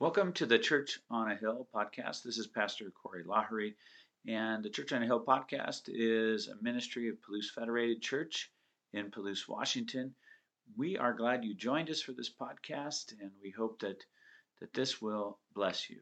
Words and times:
Welcome 0.00 0.32
to 0.32 0.46
the 0.46 0.58
Church 0.58 0.98
on 1.10 1.30
a 1.30 1.36
Hill 1.36 1.68
podcast. 1.74 2.22
This 2.22 2.38
is 2.38 2.46
Pastor 2.46 2.90
Corey 2.90 3.22
Lahery, 3.22 3.74
and 4.26 4.64
the 4.64 4.70
Church 4.70 4.94
on 4.94 5.02
a 5.02 5.04
Hill 5.04 5.22
podcast 5.22 5.82
is 5.88 6.48
a 6.48 6.54
ministry 6.64 7.10
of 7.10 7.16
Palouse 7.16 7.50
Federated 7.54 8.00
Church 8.00 8.50
in 8.94 9.10
Palouse, 9.10 9.46
Washington. 9.46 10.14
We 10.74 10.96
are 10.96 11.12
glad 11.12 11.44
you 11.44 11.54
joined 11.54 11.90
us 11.90 12.00
for 12.00 12.12
this 12.12 12.30
podcast, 12.30 13.12
and 13.20 13.30
we 13.42 13.50
hope 13.50 13.80
that, 13.80 14.02
that 14.60 14.72
this 14.72 15.02
will 15.02 15.38
bless 15.54 15.90
you. 15.90 15.98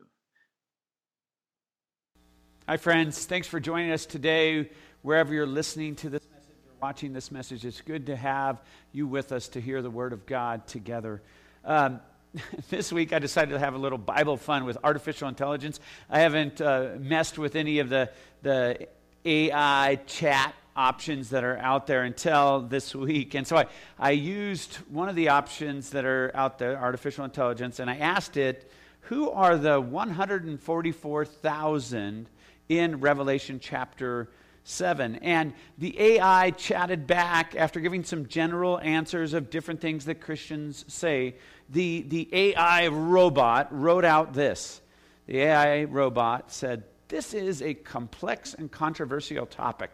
Hi, 2.69 2.77
friends. 2.77 3.27
Thanks 3.27 3.49
for 3.49 3.59
joining 3.59 3.91
us 3.91 4.07
today, 4.07 4.71
wherever 5.03 5.35
you're 5.35 5.45
listening 5.45 5.97
to 5.97 6.09
this 6.09 6.23
message 6.33 6.55
or 6.69 6.75
watching 6.81 7.13
this 7.13 7.33
message. 7.33 7.65
It's 7.65 7.81
good 7.81 8.07
to 8.07 8.15
have 8.15 8.63
you 8.93 9.09
with 9.09 9.33
us 9.33 9.49
to 9.49 9.61
hear 9.61 9.83
the 9.83 9.91
Word 9.91 10.13
of 10.13 10.25
God 10.25 10.69
together. 10.69 11.21
Um, 11.65 11.99
this 12.71 12.93
week 12.93 13.13
I 13.13 13.19
decided 13.19 13.51
to 13.53 13.59
have 13.59 13.75
a 13.75 13.79
little 13.79 13.99
Bible 13.99 14.37
fun 14.37 14.65
with 14.65 14.79
artificial 14.85 15.29
intelligence. 15.29 15.81
I 16.11 16.21
haven't 16.21 16.61
uh, 16.61 16.91
messed 16.99 17.39
with 17.39 17.57
any 17.57 17.81
of 17.81 17.89
the, 17.89 18.11
the 18.43 18.87
AI 19.25 19.99
chat 20.07 20.55
options 20.77 21.31
that 21.31 21.43
are 21.45 21.57
out 21.59 21.87
there 21.87 22.03
until 22.05 22.61
this 22.61 22.95
week. 22.95 23.33
And 23.35 23.47
so 23.47 23.57
I, 23.57 23.65
I 23.99 24.11
used 24.13 24.77
one 24.89 25.09
of 25.09 25.17
the 25.17 25.31
options 25.31 25.89
that 25.91 26.05
are 26.05 26.31
out 26.35 26.59
there, 26.59 26.79
artificial 26.79 27.25
intelligence, 27.25 27.81
and 27.81 27.91
I 27.91 27.97
asked 27.97 28.37
it, 28.37 28.71
who 29.03 29.31
are 29.31 29.57
the 29.57 29.81
144,000 29.81 32.29
in 32.69 33.01
Revelation 33.01 33.61
chapter 33.61 34.29
7. 34.69 35.17
And 35.17 35.55
the 35.79 35.99
AI 35.99 36.51
chatted 36.51 37.07
back 37.07 37.57
after 37.57 37.81
giving 37.81 38.05
some 38.05 38.27
general 38.27 38.79
answers 38.81 39.33
of 39.33 39.49
different 39.49 39.81
things 39.81 40.05
that 40.05 40.21
Christians 40.21 40.85
say 40.89 41.37
the, 41.69 42.03
the 42.03 42.29
AI 42.33 42.89
robot 42.89 43.69
wrote 43.71 44.05
out 44.05 44.33
this. 44.33 44.81
The 45.27 45.41
AI 45.41 45.85
robot 45.85 46.51
said, 46.51 46.85
This 47.09 47.35
is 47.35 47.63
a 47.63 47.75
complex 47.75 48.55
and 48.55 48.71
controversial 48.71 49.47
topic 49.47 49.91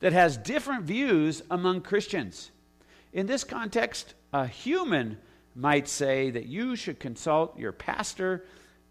that 0.00 0.12
has 0.12 0.36
different 0.36 0.84
views 0.84 1.42
among 1.50 1.82
Christians. 1.82 2.50
In 3.12 3.26
this 3.26 3.44
context, 3.44 4.14
a 4.32 4.46
human 4.46 5.18
might 5.54 5.86
say 5.86 6.30
that 6.30 6.46
you 6.46 6.74
should 6.74 6.98
consult 6.98 7.58
your 7.58 7.72
pastor 7.72 8.44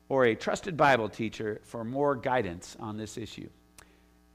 or 0.07 0.25
a 0.25 0.35
trusted 0.35 0.77
Bible 0.77 1.09
teacher 1.09 1.59
for 1.63 1.83
more 1.83 2.15
guidance 2.15 2.77
on 2.79 2.97
this 2.97 3.17
issue. 3.17 3.49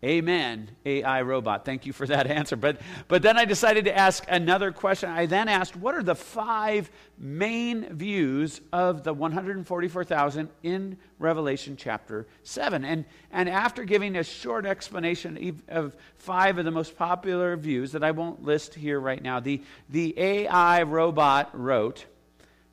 Amen, 0.04 0.70
AI 0.84 1.22
robot. 1.22 1.64
Thank 1.64 1.86
you 1.86 1.92
for 1.92 2.06
that 2.06 2.26
answer. 2.30 2.54
But, 2.54 2.80
but 3.08 3.22
then 3.22 3.38
I 3.38 3.46
decided 3.46 3.86
to 3.86 3.96
ask 3.96 4.24
another 4.28 4.70
question. 4.70 5.08
I 5.08 5.24
then 5.24 5.48
asked, 5.48 5.74
what 5.74 5.94
are 5.94 6.02
the 6.02 6.14
five 6.14 6.90
main 7.18 7.94
views 7.94 8.60
of 8.72 9.04
the 9.04 9.14
144,000 9.14 10.50
in 10.62 10.98
Revelation 11.18 11.76
chapter 11.78 12.26
7? 12.42 12.84
And, 12.84 13.06
and 13.32 13.48
after 13.48 13.84
giving 13.84 14.16
a 14.16 14.22
short 14.22 14.66
explanation 14.66 15.62
of 15.68 15.96
five 16.18 16.58
of 16.58 16.66
the 16.66 16.70
most 16.70 16.96
popular 16.98 17.56
views 17.56 17.92
that 17.92 18.04
I 18.04 18.10
won't 18.10 18.44
list 18.44 18.74
here 18.74 19.00
right 19.00 19.22
now, 19.22 19.40
the, 19.40 19.62
the 19.88 20.14
AI 20.18 20.82
robot 20.82 21.58
wrote, 21.58 22.04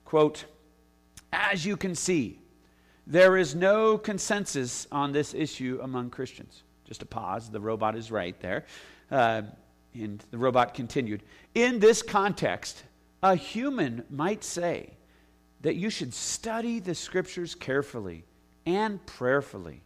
quote, 0.03 0.43
as 1.31 1.65
you 1.65 1.77
can 1.77 1.95
see, 1.95 2.39
there 3.07 3.37
is 3.37 3.55
no 3.55 3.97
consensus 3.97 4.87
on 4.91 5.13
this 5.13 5.33
issue 5.33 5.79
among 5.81 6.09
Christians. 6.09 6.63
Just 6.85 7.01
a 7.01 7.05
pause. 7.05 7.49
The 7.49 7.61
robot 7.61 7.95
is 7.95 8.11
right 8.11 8.39
there. 8.39 8.65
Uh, 9.11 9.43
and 9.93 10.23
the 10.31 10.37
robot 10.37 10.73
continued 10.73 11.23
In 11.53 11.79
this 11.79 12.01
context, 12.01 12.83
a 13.21 13.35
human 13.35 14.03
might 14.09 14.43
say 14.43 14.91
that 15.61 15.75
you 15.75 15.89
should 15.89 16.13
study 16.13 16.79
the 16.79 16.95
scriptures 16.95 17.55
carefully 17.55 18.25
and 18.65 19.03
prayerfully 19.05 19.81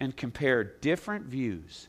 and 0.00 0.16
compare 0.16 0.62
different 0.62 1.26
views 1.26 1.88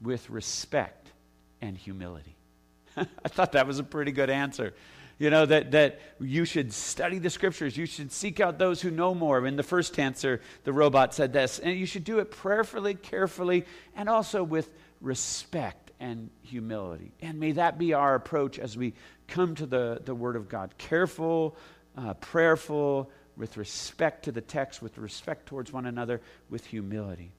with 0.00 0.30
respect 0.30 1.12
and 1.60 1.76
humility. 1.76 2.36
I 2.96 3.28
thought 3.28 3.52
that 3.52 3.66
was 3.66 3.78
a 3.78 3.84
pretty 3.84 4.12
good 4.12 4.30
answer. 4.30 4.72
You 5.20 5.28
know, 5.28 5.44
that, 5.44 5.72
that 5.72 6.00
you 6.18 6.46
should 6.46 6.72
study 6.72 7.18
the 7.18 7.28
scriptures. 7.28 7.76
You 7.76 7.84
should 7.84 8.10
seek 8.10 8.40
out 8.40 8.58
those 8.58 8.80
who 8.80 8.90
know 8.90 9.14
more. 9.14 9.46
In 9.46 9.56
the 9.56 9.62
first 9.62 9.98
answer, 9.98 10.40
the 10.64 10.72
robot 10.72 11.12
said 11.12 11.34
this. 11.34 11.58
And 11.58 11.78
you 11.78 11.84
should 11.84 12.04
do 12.04 12.20
it 12.20 12.30
prayerfully, 12.30 12.94
carefully, 12.94 13.66
and 13.94 14.08
also 14.08 14.42
with 14.42 14.72
respect 15.02 15.90
and 16.00 16.30
humility. 16.40 17.12
And 17.20 17.38
may 17.38 17.52
that 17.52 17.76
be 17.76 17.92
our 17.92 18.14
approach 18.14 18.58
as 18.58 18.78
we 18.78 18.94
come 19.28 19.54
to 19.56 19.66
the, 19.66 20.00
the 20.02 20.14
Word 20.14 20.36
of 20.36 20.48
God. 20.48 20.72
Careful, 20.78 21.54
uh, 21.98 22.14
prayerful, 22.14 23.10
with 23.36 23.58
respect 23.58 24.24
to 24.24 24.32
the 24.32 24.40
text, 24.40 24.80
with 24.80 24.96
respect 24.96 25.44
towards 25.44 25.70
one 25.70 25.84
another, 25.84 26.22
with 26.48 26.64
humility. 26.64 27.30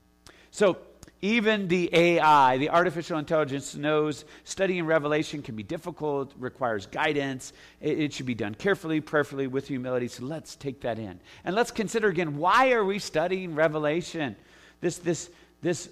So, 0.52 0.78
even 1.21 1.67
the 1.67 1.89
AI, 1.93 2.57
the 2.57 2.69
artificial 2.69 3.19
intelligence, 3.19 3.75
knows 3.75 4.25
studying 4.43 4.85
Revelation 4.85 5.41
can 5.41 5.55
be 5.55 5.63
difficult, 5.63 6.33
requires 6.39 6.87
guidance. 6.87 7.53
It, 7.79 7.99
it, 7.99 8.13
should 8.13 8.25
be 8.25 8.33
done 8.33 8.55
carefully, 8.55 9.01
prayerfully, 9.01 9.47
with 9.47 9.67
humility. 9.67 10.07
So 10.07 10.25
let's 10.25 10.55
take 10.55 10.81
that 10.81 10.97
in. 10.97 11.19
And 11.43 11.55
let's 11.55 11.71
consider 11.71 12.07
again 12.07 12.37
why 12.37 12.71
are 12.71 12.83
we 12.83 12.97
studying 12.97 13.53
Revelation? 13.53 14.35
This, 14.79 14.97
this, 14.97 15.29
this 15.61 15.89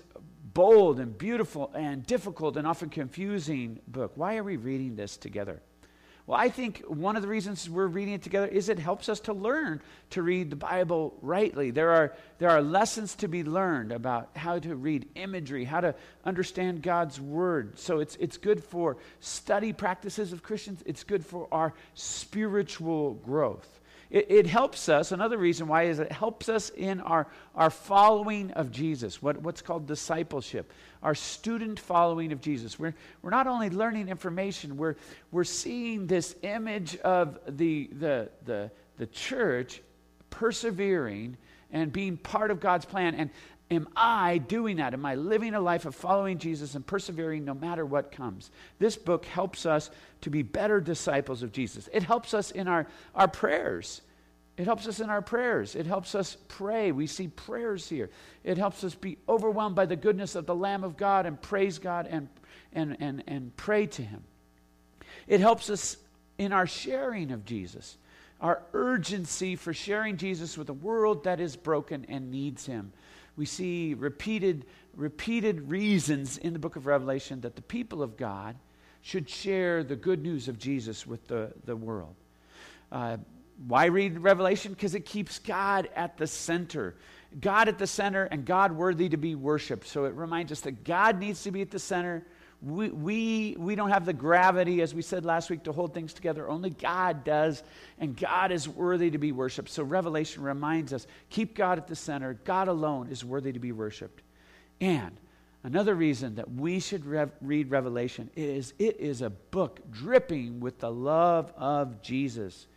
bold 0.53 0.99
and 0.99 1.15
beautiful 1.15 1.71
and 1.75 2.05
difficult 2.05 2.57
and 2.57 2.65
often 2.65 2.89
confusing 2.89 3.79
book. 3.87 4.13
Why 4.15 4.37
are 4.37 4.43
we 4.43 4.57
reading 4.57 4.95
this 4.95 5.15
together? 5.15 5.61
Well, 6.29 6.39
I 6.39 6.49
think 6.49 6.83
one 6.87 7.15
of 7.15 7.23
the 7.23 7.27
reasons 7.27 7.67
we're 7.67 7.87
reading 7.87 8.13
it 8.13 8.21
together 8.21 8.45
is 8.45 8.69
it 8.69 8.77
helps 8.77 9.09
us 9.09 9.19
to 9.21 9.33
learn 9.33 9.81
to 10.11 10.21
read 10.21 10.51
the 10.51 10.55
Bible 10.55 11.17
rightly. 11.23 11.71
There 11.71 11.89
are, 11.89 12.13
there 12.37 12.51
are 12.51 12.61
lessons 12.61 13.15
to 13.15 13.27
be 13.27 13.43
learned 13.43 13.91
about 13.91 14.29
how 14.35 14.59
to 14.59 14.75
read 14.75 15.09
imagery, 15.15 15.63
how 15.63 15.81
to 15.81 15.95
understand 16.25 16.83
God's 16.83 17.19
Word. 17.19 17.79
So 17.79 17.97
it's, 17.97 18.15
it's 18.17 18.37
good 18.37 18.63
for 18.63 18.97
study 19.19 19.73
practices 19.73 20.31
of 20.31 20.43
Christians, 20.43 20.83
it's 20.85 21.03
good 21.03 21.25
for 21.25 21.47
our 21.51 21.73
spiritual 21.95 23.15
growth. 23.15 23.78
It, 24.09 24.25
it, 24.29 24.47
helps 24.47 24.89
us, 24.89 25.11
another 25.11 25.37
reason 25.37 25.67
why 25.67 25.83
is 25.83 25.99
it 25.99 26.11
helps 26.11 26.49
us 26.49 26.69
in 26.71 26.99
our, 27.01 27.27
our 27.53 27.69
following 27.69 28.49
of 28.51 28.71
Jesus, 28.71 29.21
what, 29.21 29.39
what's 29.41 29.61
called 29.61 29.85
discipleship, 29.85 30.73
our 31.03 31.13
student 31.13 31.79
following 31.79 32.31
of 32.31 32.41
Jesus. 32.41 32.79
We're, 32.79 32.95
we're 33.21 33.29
not 33.29 33.45
only 33.45 33.69
learning 33.69 34.09
information, 34.09 34.77
we're, 34.77 34.95
we're 35.31 35.43
seeing 35.43 36.07
this 36.07 36.35
image 36.41 36.97
of 36.97 37.39
the, 37.57 37.89
the, 37.93 38.29
the, 38.45 38.71
the 38.97 39.05
church 39.07 39.81
persevering 40.31 41.37
and 41.71 41.93
being 41.93 42.17
part 42.17 42.49
of 42.49 42.59
God's 42.59 42.85
plan. 42.85 43.13
And 43.13 43.29
am 43.71 43.87
I 43.95 44.39
doing 44.39 44.77
that? 44.77 44.93
Am 44.93 45.05
I 45.05 45.15
living 45.15 45.53
a 45.53 45.61
life 45.61 45.85
of 45.85 45.95
following 45.95 46.37
Jesus 46.37 46.75
and 46.75 46.85
persevering 46.85 47.45
no 47.45 47.53
matter 47.53 47.85
what 47.85 48.11
comes? 48.11 48.49
This 48.79 48.95
book 48.95 49.25
helps 49.25 49.65
us 49.65 49.91
to 50.21 50.29
be 50.29 50.41
better 50.41 50.81
disciples 50.81 51.43
of 51.43 51.51
Jesus. 51.51 51.87
It 51.93 52.03
helps 52.03 52.33
us 52.33 52.51
in 52.51 52.67
our, 52.67 52.87
our 53.13 53.27
prayers. 53.27 54.01
It 54.57 54.65
helps 54.65 54.87
us 54.87 54.99
in 54.99 55.09
our 55.09 55.21
prayers. 55.21 55.75
It 55.75 55.85
helps 55.85 56.15
us 56.15 56.35
pray. 56.47 56.91
We 56.91 57.07
see 57.07 57.27
prayers 57.27 57.87
here. 57.87 58.09
It 58.43 58.57
helps 58.57 58.83
us 58.83 58.95
be 58.95 59.17
overwhelmed 59.27 59.75
by 59.75 59.85
the 59.85 59.95
goodness 59.95 60.35
of 60.35 60.45
the 60.45 60.55
Lamb 60.55 60.83
of 60.83 60.97
God 60.97 61.25
and 61.25 61.41
praise 61.41 61.79
God 61.79 62.07
and, 62.09 62.27
and, 62.73 62.97
and, 62.99 63.23
and 63.27 63.55
pray 63.55 63.85
to 63.85 64.01
Him. 64.01 64.23
It 65.27 65.39
helps 65.39 65.69
us 65.69 65.95
in 66.37 66.51
our 66.51 66.67
sharing 66.67 67.31
of 67.31 67.45
Jesus, 67.45 67.97
our 68.41 68.63
urgency 68.73 69.55
for 69.55 69.73
sharing 69.73 70.17
Jesus 70.17 70.57
with 70.57 70.69
a 70.69 70.73
world 70.73 71.25
that 71.25 71.39
is 71.39 71.55
broken 71.55 72.05
and 72.09 72.31
needs 72.31 72.65
Him 72.65 72.91
we 73.39 73.45
see 73.45 73.93
repeated, 73.93 74.65
repeated 74.97 75.69
reasons 75.69 76.37
in 76.37 76.51
the 76.51 76.59
book 76.59 76.75
of 76.75 76.85
Revelation 76.85 77.39
that 77.39 77.55
the 77.55 77.61
people 77.61 78.03
of 78.03 78.17
God 78.17 78.57
should 79.01 79.29
share 79.29 79.81
the 79.81 79.95
good 79.95 80.21
news 80.21 80.49
of 80.49 80.59
Jesus 80.59 81.07
with 81.07 81.25
the, 81.29 81.53
the 81.63 81.73
world. 81.73 82.15
Uh, 82.91 83.15
why 83.65 83.85
read 83.85 84.19
Revelation? 84.19 84.73
Because 84.73 84.93
it 84.93 85.05
keeps 85.05 85.39
God 85.39 85.87
at 85.95 86.17
the 86.17 86.27
center. 86.27 86.95
God 87.39 87.69
at 87.69 87.79
the 87.79 87.87
center 87.87 88.25
and 88.25 88.43
God 88.43 88.73
worthy 88.73 89.07
to 89.07 89.15
be 89.15 89.35
worshiped. 89.35 89.87
So 89.87 90.03
it 90.03 90.15
reminds 90.15 90.51
us 90.51 90.59
that 90.61 90.83
God 90.83 91.17
needs 91.17 91.41
to 91.43 91.51
be 91.51 91.61
at 91.61 91.71
the 91.71 91.79
center 91.79 92.25
we, 92.61 92.89
we, 92.89 93.55
we 93.57 93.75
don't 93.75 93.89
have 93.89 94.05
the 94.05 94.13
gravity, 94.13 94.81
as 94.81 94.93
we 94.93 95.01
said 95.01 95.23
last 95.23 95.49
week, 95.49 95.63
to 95.63 95.71
hold 95.71 95.93
things 95.93 96.13
together. 96.13 96.49
Only 96.49 96.71
God 96.71 97.23
does, 97.23 97.63
and 97.99 98.17
God 98.17 98.51
is 98.51 98.67
worthy 98.67 99.09
to 99.11 99.17
be 99.17 99.31
worshiped. 99.31 99.69
So 99.69 99.83
Revelation 99.83 100.43
reminds 100.43 100.91
us 100.91 101.07
keep 101.29 101.55
God 101.55 101.77
at 101.77 101.87
the 101.87 101.95
center. 101.95 102.33
God 102.43 102.67
alone 102.67 103.07
is 103.09 103.23
worthy 103.23 103.53
to 103.53 103.59
be 103.59 103.71
worshiped. 103.71 104.21
And 104.81 105.15
another 105.63 105.95
reason 105.95 106.35
that 106.35 106.51
we 106.51 106.81
should 106.81 107.05
rev- 107.05 107.31
read 107.39 107.71
Revelation 107.71 108.29
is 108.35 108.73
it 108.77 108.99
is 108.99 109.21
a 109.21 109.29
book 109.29 109.79
dripping 109.91 110.59
with 110.59 110.79
the 110.79 110.91
love 110.91 111.53
of 111.55 112.01
Jesus. 112.01 112.67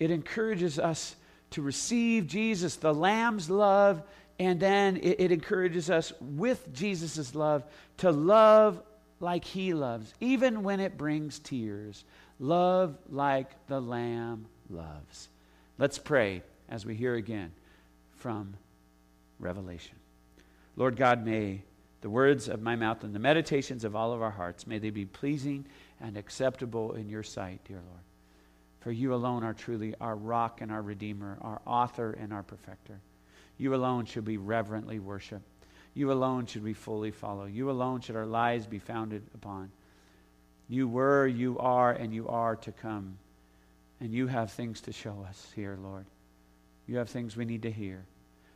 It 0.00 0.10
encourages 0.10 0.80
us 0.80 1.14
to 1.50 1.62
receive 1.62 2.26
Jesus, 2.26 2.76
the 2.76 2.94
Lamb's 2.94 3.48
love, 3.48 4.02
and 4.40 4.58
then 4.58 4.96
it, 4.96 5.20
it 5.20 5.32
encourages 5.32 5.88
us 5.88 6.12
with 6.20 6.72
Jesus' 6.72 7.34
love 7.34 7.62
to 7.98 8.10
love 8.10 8.82
like 9.20 9.44
he 9.44 9.74
loves, 9.74 10.14
even 10.20 10.62
when 10.62 10.80
it 10.80 10.96
brings 10.96 11.38
tears. 11.38 12.04
Love 12.38 12.96
like 13.08 13.66
the 13.66 13.80
Lamb 13.80 14.46
loves. 14.70 15.28
Let's 15.78 15.98
pray 15.98 16.42
as 16.68 16.86
we 16.86 16.94
hear 16.94 17.14
again 17.14 17.52
from 18.16 18.54
Revelation. 19.38 19.96
Lord 20.76 20.96
God, 20.96 21.24
may 21.24 21.62
the 22.00 22.10
words 22.10 22.48
of 22.48 22.62
my 22.62 22.76
mouth 22.76 23.04
and 23.04 23.14
the 23.14 23.18
meditations 23.18 23.84
of 23.84 23.94
all 23.94 24.12
of 24.12 24.22
our 24.22 24.30
hearts, 24.30 24.66
may 24.66 24.78
they 24.78 24.90
be 24.90 25.04
pleasing 25.04 25.66
and 26.00 26.16
acceptable 26.16 26.92
in 26.92 27.08
your 27.08 27.22
sight, 27.22 27.60
dear 27.66 27.76
Lord. 27.86 28.00
For 28.80 28.90
you 28.90 29.12
alone 29.12 29.44
are 29.44 29.52
truly 29.52 29.94
our 30.00 30.16
rock 30.16 30.62
and 30.62 30.72
our 30.72 30.80
redeemer, 30.80 31.36
our 31.42 31.60
author 31.66 32.12
and 32.12 32.32
our 32.32 32.42
perfecter. 32.42 33.00
You 33.58 33.74
alone 33.74 34.06
should 34.06 34.24
be 34.24 34.38
reverently 34.38 34.98
worship. 34.98 35.42
You 35.94 36.12
alone 36.12 36.46
should 36.46 36.62
we 36.62 36.72
fully 36.72 37.10
follow. 37.10 37.46
You 37.46 37.70
alone 37.70 38.00
should 38.00 38.16
our 38.16 38.26
lives 38.26 38.66
be 38.66 38.78
founded 38.78 39.22
upon. 39.34 39.70
You 40.68 40.86
were, 40.86 41.26
you 41.26 41.58
are, 41.58 41.90
and 41.92 42.14
you 42.14 42.28
are 42.28 42.56
to 42.56 42.72
come. 42.72 43.18
And 44.00 44.12
you 44.12 44.28
have 44.28 44.52
things 44.52 44.80
to 44.82 44.92
show 44.92 45.26
us 45.28 45.52
here, 45.54 45.76
Lord. 45.82 46.06
You 46.86 46.98
have 46.98 47.10
things 47.10 47.36
we 47.36 47.44
need 47.44 47.62
to 47.62 47.70
hear. 47.70 48.04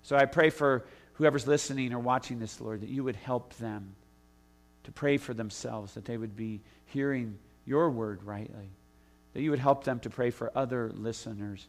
So 0.03 0.17
I 0.17 0.27
pray 0.27 0.51
for 0.51 0.85
whoever's 1.15 1.47
listening 1.47 1.93
or 1.93 1.99
watching 1.99 2.39
this, 2.39 2.61
Lord, 2.61 2.83
that 2.83 2.89
you 2.89 3.05
would 3.05 3.17
help 3.17 3.55
them 3.57 3.95
to 4.85 4.93
pray 4.93 5.17
for 5.17 5.35
themselves, 5.35 5.95
that 5.95 6.05
they 6.05 6.17
would 6.17 6.37
be 6.37 6.61
hearing 6.87 7.39
your 7.65 7.91
word 7.91 8.23
rightly, 8.23 8.71
that 9.33 9.43
you 9.43 9.51
would 9.51 9.59
help 9.59 9.85
them 9.85 9.99
to 10.01 10.11
pray 10.11 10.31
for 10.31 10.53
other 10.55 10.91
listeners, 10.95 11.67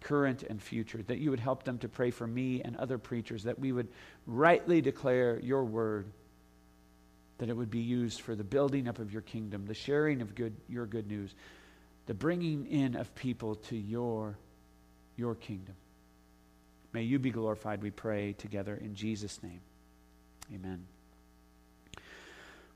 current 0.00 0.42
and 0.42 0.62
future, 0.62 1.02
that 1.02 1.18
you 1.18 1.30
would 1.30 1.40
help 1.40 1.64
them 1.64 1.78
to 1.78 1.88
pray 1.88 2.10
for 2.10 2.26
me 2.26 2.62
and 2.62 2.76
other 2.76 2.98
preachers, 2.98 3.44
that 3.44 3.58
we 3.58 3.72
would 3.72 3.88
rightly 4.26 4.80
declare 4.80 5.38
your 5.40 5.64
word, 5.64 6.06
that 7.38 7.48
it 7.48 7.56
would 7.56 7.70
be 7.70 7.80
used 7.80 8.20
for 8.20 8.34
the 8.34 8.44
building 8.44 8.88
up 8.88 8.98
of 8.98 9.12
your 9.12 9.22
kingdom, 9.22 9.66
the 9.66 9.74
sharing 9.74 10.22
of 10.22 10.34
good, 10.34 10.54
your 10.68 10.86
good 10.86 11.06
news, 11.06 11.34
the 12.06 12.14
bringing 12.14 12.66
in 12.66 12.94
of 12.94 13.14
people 13.14 13.56
to 13.56 13.76
your, 13.76 14.36
your 15.16 15.34
kingdom. 15.34 15.74
May 16.92 17.02
you 17.02 17.18
be 17.18 17.30
glorified, 17.30 17.82
we 17.82 17.90
pray 17.90 18.32
together 18.32 18.74
in 18.74 18.94
Jesus' 18.94 19.42
name. 19.42 19.60
Amen. 20.54 20.86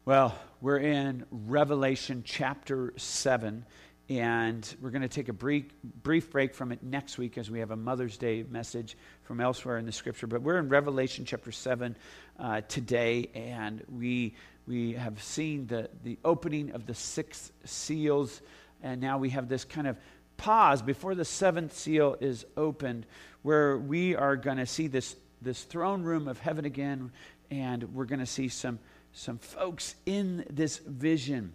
Well, 0.05 0.35
we're 0.61 0.79
in 0.79 1.25
Revelation 1.31 2.23
chapter 2.27 2.93
7, 2.97 3.65
and 4.11 4.75
we're 4.83 4.91
going 4.91 5.03
to 5.03 5.09
take 5.09 5.29
a 5.29 5.33
brief, 5.33 5.67
brief 6.03 6.33
break 6.33 6.53
from 6.53 6.73
it 6.73 6.83
next 6.83 7.17
week 7.17 7.39
as 7.39 7.49
we 7.49 7.61
have 7.61 7.71
a 7.71 7.77
Mother's 7.77 8.17
Day 8.17 8.43
message 8.43 8.97
from 9.23 9.41
elsewhere 9.41 9.79
in 9.79 9.87
the 9.87 9.93
scripture. 9.93 10.27
But 10.27 10.43
we're 10.43 10.59
in 10.59 10.69
Revelation 10.69 11.25
chapter 11.25 11.53
7 11.53 11.97
uh, 12.37 12.63
today, 12.63 13.31
and 13.35 13.85
we, 13.89 14.35
we 14.67 14.95
have 14.95 15.23
seen 15.23 15.69
the, 15.69 15.89
the 16.03 16.19
opening 16.25 16.73
of 16.73 16.87
the 16.87 16.95
six 16.95 17.53
seals, 17.65 18.43
and 18.83 19.01
now 19.01 19.17
we 19.17 19.31
have 19.31 19.49
this 19.49 19.65
kind 19.65 19.87
of 19.87 19.97
pause 20.37 20.83
before 20.83 21.15
the 21.15 21.25
seventh 21.25 21.73
seal 21.77 22.17
is 22.21 22.45
opened 22.57 23.07
where 23.43 23.79
we 23.79 24.17
are 24.17 24.35
going 24.35 24.59
to 24.59 24.67
see 24.67 24.89
this, 24.89 25.15
this 25.41 25.63
throne 25.63 26.03
room 26.03 26.27
of 26.27 26.41
heaven 26.41 26.65
again, 26.65 27.13
and 27.49 27.95
we're 27.95 28.07
going 28.07 28.19
to 28.19 28.27
see 28.27 28.49
some 28.49 28.81
some 29.13 29.39
folks 29.39 29.97
in 30.07 30.45
this 30.51 30.79
vision, 30.79 31.53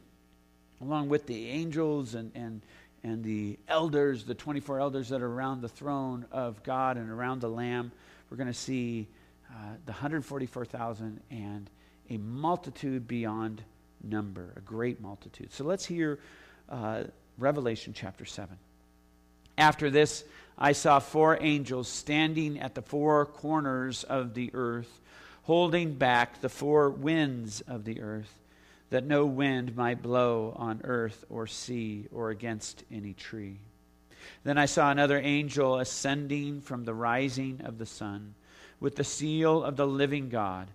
along 0.85 1.09
with 1.09 1.25
the 1.25 1.49
angels 1.49 2.15
and, 2.15 2.31
and, 2.35 2.61
and 3.03 3.23
the 3.23 3.57
elders, 3.67 4.23
the 4.23 4.35
24 4.35 4.79
elders 4.79 5.09
that 5.09 5.21
are 5.21 5.27
around 5.27 5.61
the 5.61 5.69
throne 5.69 6.25
of 6.31 6.61
God 6.63 6.97
and 6.97 7.09
around 7.09 7.41
the 7.41 7.49
Lamb. 7.49 7.91
We're 8.29 8.37
going 8.37 8.47
to 8.47 8.53
see 8.53 9.07
uh, 9.49 9.75
the 9.85 9.91
144,000 9.91 11.21
and 11.31 11.69
a 12.09 12.17
multitude 12.17 13.07
beyond 13.07 13.63
number, 14.03 14.53
a 14.55 14.61
great 14.61 15.01
multitude. 15.01 15.51
So 15.51 15.63
let's 15.63 15.85
hear 15.85 16.19
uh, 16.69 17.05
Revelation 17.37 17.93
chapter 17.93 18.25
7. 18.25 18.55
After 19.57 19.89
this, 19.89 20.23
I 20.57 20.73
saw 20.73 20.99
four 20.99 21.37
angels 21.41 21.87
standing 21.87 22.59
at 22.59 22.75
the 22.75 22.81
four 22.81 23.25
corners 23.25 24.03
of 24.03 24.33
the 24.33 24.51
earth 24.53 25.01
holding 25.45 25.93
back 25.93 26.41
the 26.41 26.49
four 26.49 26.89
winds 26.89 27.61
of 27.61 27.85
the 27.85 28.01
earth, 28.01 28.33
that 28.89 29.05
no 29.05 29.25
wind 29.25 29.75
might 29.75 30.01
blow 30.01 30.53
on 30.57 30.81
earth 30.83 31.25
or 31.29 31.47
sea 31.47 32.07
or 32.11 32.29
against 32.29 32.83
any 32.91 33.13
tree. 33.13 33.59
Then 34.43 34.57
I 34.57 34.65
saw 34.65 34.91
another 34.91 35.19
angel 35.19 35.79
ascending 35.79 36.61
from 36.61 36.85
the 36.85 36.93
rising 36.93 37.61
of 37.63 37.77
the 37.77 37.85
sun 37.85 38.35
with 38.79 38.95
the 38.95 39.03
seal 39.03 39.63
of 39.63 39.75
the 39.75 39.87
living 39.87 40.29
God. 40.29 40.69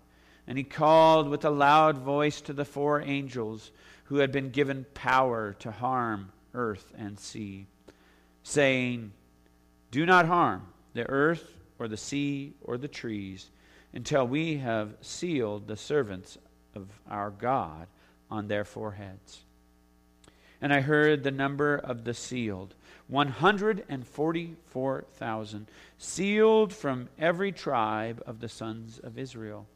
And 0.46 0.58
he 0.58 0.64
called 0.64 1.28
with 1.28 1.44
a 1.44 1.50
loud 1.50 1.98
voice 1.98 2.40
to 2.42 2.52
the 2.52 2.64
four 2.64 3.00
angels 3.00 3.70
who 4.04 4.16
had 4.16 4.32
been 4.32 4.50
given 4.50 4.86
power 4.94 5.54
to 5.60 5.70
harm 5.70 6.32
earth 6.54 6.92
and 6.98 7.18
sea, 7.18 7.66
saying, 8.42 9.12
Do 9.92 10.04
not 10.04 10.26
harm 10.26 10.66
the 10.94 11.08
earth 11.08 11.54
or 11.78 11.86
the 11.86 11.96
sea 11.96 12.54
or 12.62 12.76
the 12.76 12.88
trees 12.88 13.50
until 13.92 14.26
we 14.26 14.56
have 14.56 14.94
sealed 15.00 15.68
the 15.68 15.76
servants 15.76 16.38
of 16.74 16.88
our 17.08 17.30
God 17.30 17.86
on 18.30 18.48
their 18.48 18.64
foreheads. 18.64 19.44
And 20.60 20.72
I 20.72 20.80
heard 20.80 21.22
the 21.22 21.30
number 21.30 21.76
of 21.76 22.02
the 22.04 22.14
sealed 22.14 22.74
144,000, 23.08 25.66
sealed 25.98 26.72
from 26.72 27.08
every 27.18 27.50
tribe 27.50 28.22
of 28.24 28.40
the 28.40 28.48
sons 28.48 29.00
of 29.00 29.18
Israel. 29.18 29.66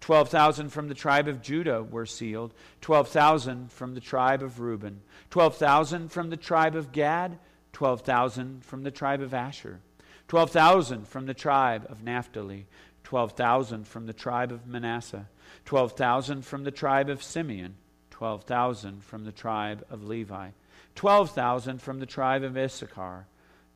12,000 0.00 0.68
from 0.68 0.88
the 0.88 0.94
tribe 0.94 1.28
of 1.28 1.40
Judah 1.40 1.82
were 1.82 2.04
sealed, 2.04 2.52
12,000 2.82 3.72
from 3.72 3.94
the 3.94 4.00
tribe 4.00 4.42
of 4.42 4.60
Reuben, 4.60 5.00
12,000 5.30 6.10
from 6.10 6.28
the 6.30 6.36
tribe 6.36 6.76
of 6.76 6.92
Gad, 6.92 7.38
12,000 7.72 8.64
from 8.64 8.82
the 8.82 8.90
tribe 8.90 9.22
of 9.22 9.32
Asher, 9.32 9.80
12,000 10.28 11.08
from 11.08 11.26
the 11.26 11.34
tribe 11.34 11.86
of 11.88 12.02
Naphtali, 12.02 12.66
12,000 13.04 13.86
from 13.86 14.06
the 14.06 14.12
tribe 14.12 14.52
of 14.52 14.66
Manasseh, 14.66 15.28
12,000 15.64 16.44
from 16.44 16.64
the 16.64 16.70
tribe 16.70 17.08
of 17.08 17.22
Simeon, 17.22 17.74
12,000 18.10 19.04
from 19.04 19.24
the 19.24 19.32
tribe 19.32 19.84
of 19.90 20.04
Levi, 20.04 20.50
12,000 20.94 21.80
from 21.80 22.00
the 22.00 22.06
tribe 22.06 22.42
of 22.42 22.56
Issachar, 22.56 23.26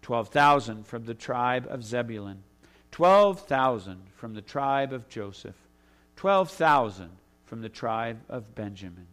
12,000 0.02 0.86
from 0.86 1.04
the 1.04 1.14
tribe 1.14 1.66
of 1.69 1.84
Zebulun, 1.84 2.42
12,000 2.90 4.02
from 4.16 4.34
the 4.34 4.42
tribe 4.42 4.92
of 4.92 5.08
Joseph, 5.08 5.69
12,000 6.16 7.10
from 7.44 7.62
the 7.62 7.69
tribe 7.69 8.20
of 8.28 8.54
Benjamin 8.54 9.06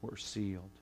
were 0.00 0.16
sealed. 0.16 0.81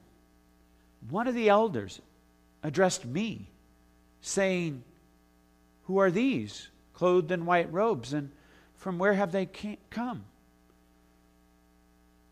one 1.11 1.27
of 1.27 1.35
the 1.35 1.49
elders 1.49 2.01
addressed 2.63 3.05
me, 3.05 3.49
saying, 4.21 4.83
Who 5.83 5.97
are 5.97 6.11
these, 6.11 6.69
clothed 6.93 7.31
in 7.31 7.45
white 7.45 7.71
robes, 7.71 8.13
and 8.13 8.31
from 8.77 8.97
where 8.97 9.13
have 9.13 9.31
they 9.31 9.45
come? 9.89 10.25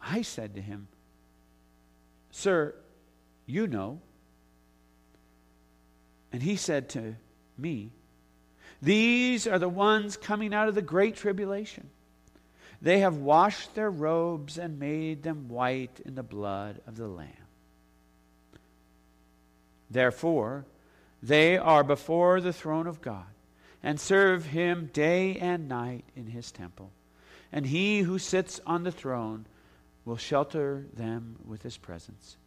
I 0.01 0.21
said 0.21 0.55
to 0.55 0.61
him, 0.61 0.87
Sir, 2.31 2.73
you 3.45 3.67
know. 3.67 3.99
And 6.31 6.41
he 6.41 6.55
said 6.55 6.89
to 6.89 7.15
me, 7.57 7.91
These 8.81 9.47
are 9.47 9.59
the 9.59 9.69
ones 9.69 10.15
coming 10.15 10.53
out 10.53 10.69
of 10.69 10.75
the 10.75 10.81
great 10.81 11.15
tribulation. 11.15 11.89
They 12.81 12.99
have 12.99 13.17
washed 13.17 13.75
their 13.75 13.91
robes 13.91 14.57
and 14.57 14.79
made 14.79 15.23
them 15.23 15.49
white 15.49 15.99
in 16.05 16.15
the 16.15 16.23
blood 16.23 16.81
of 16.87 16.95
the 16.95 17.07
Lamb. 17.07 17.38
Therefore, 19.89 20.65
they 21.21 21.57
are 21.57 21.83
before 21.83 22.39
the 22.41 22.53
throne 22.53 22.87
of 22.87 23.01
God, 23.01 23.25
and 23.81 23.99
serve 23.99 24.45
him 24.45 24.89
day 24.93 25.35
and 25.35 25.67
night 25.67 26.05
in 26.15 26.27
his 26.27 26.51
temple. 26.51 26.91
And 27.51 27.65
he 27.65 28.01
who 28.01 28.19
sits 28.19 28.61
on 28.65 28.83
the 28.83 28.91
throne 28.91 29.45
will 30.05 30.17
shelter 30.17 30.85
them 30.93 31.37
with 31.45 31.63
his 31.63 31.77
presence. 31.77 32.37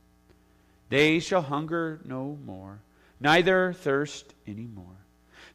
They 0.88 1.18
shall 1.18 1.42
hunger 1.42 2.00
no 2.04 2.38
more, 2.44 2.80
neither 3.20 3.72
thirst 3.72 4.34
any 4.46 4.66
more. 4.66 4.86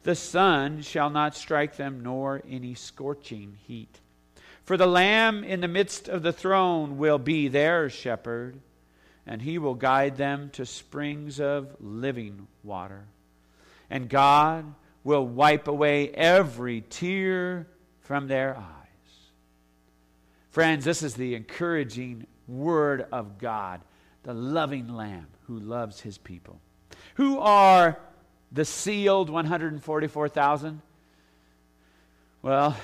The 0.02 0.14
sun 0.14 0.82
shall 0.82 1.10
not 1.10 1.36
strike 1.36 1.76
them, 1.76 2.02
nor 2.02 2.42
any 2.48 2.74
scorching 2.74 3.56
heat. 3.66 4.00
For 4.64 4.76
the 4.76 4.86
Lamb 4.86 5.44
in 5.44 5.60
the 5.60 5.68
midst 5.68 6.08
of 6.08 6.22
the 6.22 6.32
throne 6.32 6.98
will 6.98 7.18
be 7.18 7.48
their 7.48 7.88
shepherd, 7.88 8.60
and 9.28 9.42
he 9.42 9.58
will 9.58 9.74
guide 9.74 10.16
them 10.16 10.48
to 10.54 10.64
springs 10.64 11.38
of 11.38 11.76
living 11.80 12.48
water. 12.64 13.04
And 13.90 14.08
God 14.08 14.74
will 15.04 15.26
wipe 15.26 15.68
away 15.68 16.08
every 16.10 16.80
tear 16.80 17.66
from 18.00 18.26
their 18.26 18.56
eyes. 18.56 18.64
Friends, 20.50 20.84
this 20.84 21.02
is 21.02 21.14
the 21.14 21.34
encouraging 21.34 22.26
word 22.48 23.06
of 23.12 23.38
God, 23.38 23.82
the 24.22 24.32
loving 24.32 24.88
Lamb 24.88 25.26
who 25.46 25.60
loves 25.60 26.00
his 26.00 26.16
people. 26.16 26.58
Who 27.16 27.38
are 27.38 27.98
the 28.50 28.64
sealed 28.64 29.28
144,000? 29.28 30.80
Well, 32.40 32.76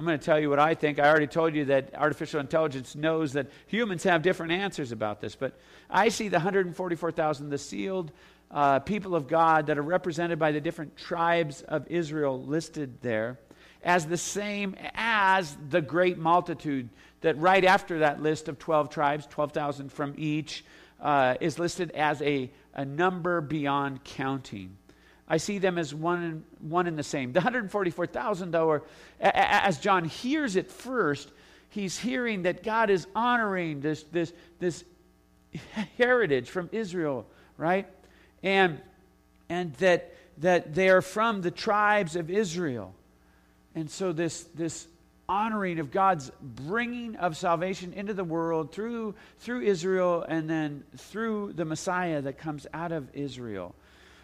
I'm 0.00 0.06
going 0.06 0.18
to 0.18 0.24
tell 0.24 0.40
you 0.40 0.48
what 0.48 0.58
I 0.58 0.74
think. 0.74 0.98
I 0.98 1.10
already 1.10 1.26
told 1.26 1.54
you 1.54 1.66
that 1.66 1.94
artificial 1.94 2.40
intelligence 2.40 2.96
knows 2.96 3.34
that 3.34 3.48
humans 3.66 4.02
have 4.04 4.22
different 4.22 4.50
answers 4.50 4.92
about 4.92 5.20
this, 5.20 5.36
but 5.36 5.60
I 5.90 6.08
see 6.08 6.28
the 6.28 6.38
144,000, 6.38 7.50
the 7.50 7.58
sealed 7.58 8.10
uh, 8.50 8.78
people 8.78 9.14
of 9.14 9.28
God 9.28 9.66
that 9.66 9.76
are 9.76 9.82
represented 9.82 10.38
by 10.38 10.52
the 10.52 10.60
different 10.60 10.96
tribes 10.96 11.60
of 11.60 11.86
Israel 11.88 12.42
listed 12.42 13.02
there 13.02 13.40
as 13.82 14.06
the 14.06 14.16
same 14.16 14.74
as 14.94 15.54
the 15.68 15.82
great 15.82 16.16
multitude 16.16 16.88
that 17.20 17.36
right 17.36 17.66
after 17.66 17.98
that 17.98 18.22
list 18.22 18.48
of 18.48 18.58
12 18.58 18.88
tribes, 18.88 19.26
12,000 19.26 19.92
from 19.92 20.14
each, 20.16 20.64
uh, 21.02 21.34
is 21.42 21.58
listed 21.58 21.90
as 21.90 22.22
a, 22.22 22.50
a 22.72 22.86
number 22.86 23.42
beyond 23.42 24.02
counting. 24.04 24.78
I 25.30 25.38
see 25.38 25.58
them 25.58 25.78
as 25.78 25.94
one, 25.94 26.44
one 26.58 26.86
and 26.86 26.98
the 26.98 27.02
same. 27.02 27.32
The 27.32 27.40
144,000, 27.40 28.50
though, 28.50 28.82
as 29.20 29.78
John 29.78 30.04
hears 30.04 30.56
it 30.56 30.70
first, 30.70 31.30
he's 31.70 31.96
hearing 31.96 32.42
that 32.42 32.62
God 32.62 32.90
is 32.90 33.06
honoring 33.14 33.80
this, 33.80 34.02
this, 34.04 34.32
this 34.58 34.84
heritage 35.96 36.50
from 36.50 36.68
Israel, 36.72 37.26
right? 37.56 37.86
and, 38.42 38.80
and 39.48 39.74
that, 39.74 40.14
that 40.38 40.74
they 40.74 40.88
are 40.88 41.02
from 41.02 41.42
the 41.42 41.50
tribes 41.50 42.16
of 42.16 42.30
Israel. 42.30 42.94
And 43.74 43.90
so, 43.90 44.12
this, 44.12 44.44
this 44.54 44.86
honoring 45.28 45.78
of 45.78 45.92
God's 45.92 46.30
bringing 46.40 47.16
of 47.16 47.36
salvation 47.36 47.92
into 47.92 48.14
the 48.14 48.24
world 48.24 48.72
through, 48.72 49.14
through 49.38 49.62
Israel 49.62 50.24
and 50.28 50.50
then 50.50 50.82
through 50.96 51.52
the 51.52 51.64
Messiah 51.64 52.20
that 52.22 52.38
comes 52.38 52.66
out 52.74 52.90
of 52.90 53.08
Israel. 53.14 53.74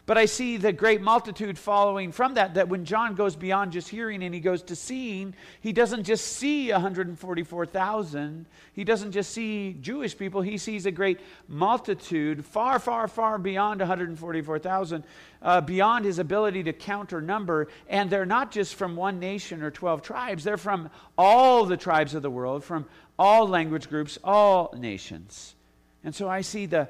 But 0.06 0.16
I 0.16 0.26
see 0.26 0.56
the 0.56 0.72
great 0.72 1.00
multitude 1.00 1.58
following 1.58 2.12
from 2.12 2.34
that, 2.34 2.54
that 2.54 2.68
when 2.68 2.84
John 2.84 3.16
goes 3.16 3.34
beyond 3.34 3.72
just 3.72 3.88
hearing 3.88 4.22
and 4.22 4.32
he 4.32 4.38
goes 4.38 4.62
to 4.64 4.76
seeing, 4.76 5.34
he 5.60 5.72
doesn't 5.72 6.04
just 6.04 6.24
see 6.24 6.70
144,000. 6.70 8.46
He 8.72 8.84
doesn't 8.84 9.10
just 9.10 9.32
see 9.32 9.76
Jewish 9.80 10.16
people. 10.16 10.42
He 10.42 10.58
sees 10.58 10.86
a 10.86 10.92
great 10.92 11.18
multitude, 11.48 12.44
far, 12.44 12.78
far, 12.78 13.08
far 13.08 13.36
beyond 13.36 13.80
144,000, 13.80 15.02
uh, 15.42 15.60
beyond 15.62 16.04
his 16.04 16.20
ability 16.20 16.62
to 16.62 16.72
count 16.72 17.12
or 17.12 17.20
number. 17.20 17.66
And 17.88 18.08
they're 18.08 18.24
not 18.24 18.52
just 18.52 18.76
from 18.76 18.94
one 18.94 19.18
nation 19.18 19.60
or 19.60 19.72
12 19.72 20.02
tribes, 20.02 20.44
they're 20.44 20.56
from 20.56 20.88
all 21.18 21.64
the 21.64 21.76
tribes 21.76 22.14
of 22.14 22.22
the 22.22 22.30
world, 22.30 22.62
from 22.62 22.86
all 23.18 23.48
language 23.48 23.88
groups, 23.88 24.20
all 24.22 24.72
nations. 24.78 25.56
And 26.04 26.14
so 26.14 26.28
I 26.28 26.42
see 26.42 26.66
the 26.66 26.88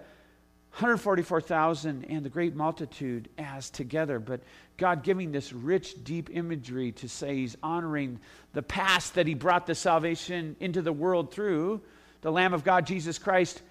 144,000 0.76 2.04
and 2.04 2.22
the 2.22 2.28
great 2.28 2.54
multitude 2.54 3.30
as 3.38 3.70
together, 3.70 4.18
but 4.18 4.42
God 4.76 5.02
giving 5.02 5.32
this 5.32 5.50
rich, 5.50 6.04
deep 6.04 6.28
imagery 6.30 6.92
to 6.92 7.08
say 7.08 7.36
He's 7.36 7.56
honoring 7.62 8.20
the 8.52 8.62
past 8.62 9.14
that 9.14 9.26
He 9.26 9.32
brought 9.32 9.66
the 9.66 9.74
salvation 9.74 10.54
into 10.60 10.82
the 10.82 10.92
world 10.92 11.32
through. 11.32 11.80
The 12.20 12.30
Lamb 12.30 12.52
of 12.52 12.62
God, 12.62 12.86
Jesus 12.86 13.18
Christ, 13.18 13.62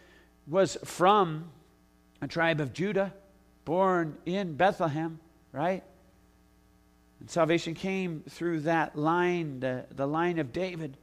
was 0.47 0.79
from 0.83 1.51
a 2.23 2.27
tribe 2.27 2.59
of 2.59 2.73
Judah, 2.73 3.13
born 3.65 4.17
in 4.25 4.55
Bethlehem, 4.55 5.19
right? 5.51 5.83
And 7.19 7.29
salvation 7.29 7.75
came 7.75 8.23
through 8.27 8.61
that 8.61 8.97
line, 8.97 9.59
the, 9.59 9.85
the 9.95 10.07
line 10.07 10.39
of 10.39 10.51
David. 10.51 10.97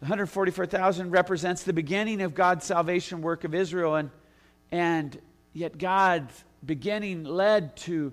144,000 0.00 1.10
represents 1.10 1.62
the 1.62 1.72
beginning 1.72 2.20
of 2.20 2.34
God's 2.34 2.66
salvation 2.66 3.22
work 3.22 3.44
of 3.44 3.54
Israel. 3.54 3.94
And 3.94 4.10
and 4.72 5.18
yet, 5.52 5.78
God's 5.78 6.44
beginning 6.64 7.24
led 7.24 7.76
to 7.76 8.12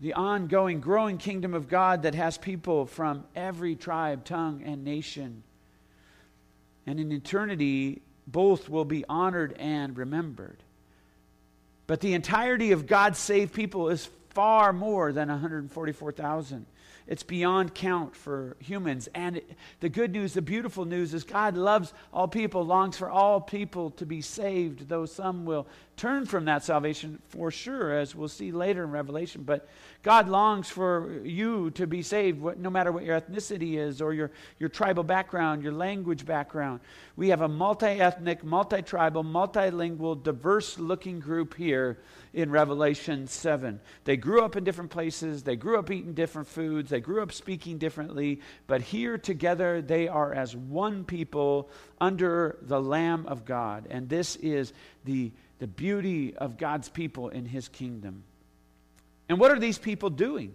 the 0.00 0.14
ongoing, 0.14 0.80
growing 0.80 1.18
kingdom 1.18 1.54
of 1.54 1.68
God 1.68 2.02
that 2.02 2.14
has 2.14 2.36
people 2.36 2.86
from 2.86 3.24
every 3.34 3.76
tribe, 3.76 4.24
tongue, 4.24 4.62
and 4.64 4.84
nation. 4.84 5.42
And 6.86 7.00
in 7.00 7.12
eternity, 7.12 8.02
both 8.26 8.68
will 8.68 8.84
be 8.84 9.04
honored 9.08 9.54
and 9.58 9.96
remembered. 9.96 10.62
But 11.86 12.00
the 12.00 12.14
entirety 12.14 12.72
of 12.72 12.86
God's 12.86 13.18
saved 13.18 13.52
people 13.52 13.88
is 13.88 14.08
far 14.30 14.72
more 14.72 15.12
than 15.12 15.28
144,000. 15.28 16.66
It's 17.06 17.22
beyond 17.22 17.74
count 17.74 18.16
for 18.16 18.56
humans. 18.60 19.08
And 19.14 19.36
it, 19.38 19.50
the 19.80 19.88
good 19.88 20.12
news, 20.12 20.32
the 20.34 20.42
beautiful 20.42 20.84
news 20.84 21.12
is 21.12 21.22
God 21.24 21.56
loves 21.56 21.92
all 22.12 22.28
people, 22.28 22.64
longs 22.64 22.96
for 22.96 23.10
all 23.10 23.40
people 23.40 23.90
to 23.92 24.06
be 24.06 24.20
saved, 24.20 24.88
though 24.88 25.06
some 25.06 25.44
will 25.44 25.66
turn 25.96 26.26
from 26.26 26.46
that 26.46 26.64
salvation 26.64 27.20
for 27.28 27.50
sure, 27.50 27.96
as 27.98 28.14
we'll 28.14 28.28
see 28.28 28.52
later 28.52 28.84
in 28.84 28.90
Revelation. 28.90 29.42
But 29.42 29.68
God 30.02 30.28
longs 30.28 30.68
for 30.68 31.20
you 31.24 31.70
to 31.72 31.86
be 31.86 32.02
saved, 32.02 32.42
no 32.58 32.70
matter 32.70 32.92
what 32.92 33.04
your 33.04 33.20
ethnicity 33.20 33.78
is, 33.78 34.00
or 34.00 34.12
your, 34.12 34.30
your 34.58 34.68
tribal 34.68 35.04
background, 35.04 35.62
your 35.62 35.72
language 35.72 36.26
background. 36.26 36.80
We 37.16 37.28
have 37.28 37.40
a 37.40 37.48
multi 37.48 37.86
ethnic, 37.86 38.44
multi 38.44 38.82
tribal, 38.82 39.24
multilingual, 39.24 40.22
diverse 40.22 40.78
looking 40.78 41.20
group 41.20 41.54
here 41.54 41.98
in 42.34 42.50
Revelation 42.50 43.26
7. 43.28 43.80
They 44.04 44.16
grew 44.16 44.44
up 44.44 44.56
in 44.56 44.64
different 44.64 44.90
places, 44.90 45.44
they 45.44 45.56
grew 45.56 45.78
up 45.78 45.90
eating 45.90 46.14
different 46.14 46.48
foods, 46.48 46.90
they 46.90 47.00
grew 47.00 47.22
up 47.22 47.32
speaking 47.32 47.78
differently, 47.78 48.40
but 48.66 48.82
here 48.82 49.16
together 49.16 49.80
they 49.80 50.08
are 50.08 50.34
as 50.34 50.56
one 50.56 51.04
people 51.04 51.70
under 52.00 52.58
the 52.62 52.80
Lamb 52.80 53.26
of 53.26 53.44
God. 53.44 53.86
And 53.88 54.08
this 54.08 54.36
is 54.36 54.72
the, 55.04 55.30
the 55.64 55.68
beauty 55.68 56.36
of 56.36 56.58
God's 56.58 56.90
people 56.90 57.30
in 57.30 57.46
his 57.46 57.68
kingdom. 57.68 58.22
And 59.30 59.40
what 59.40 59.50
are 59.50 59.58
these 59.58 59.78
people 59.78 60.10
doing? 60.10 60.54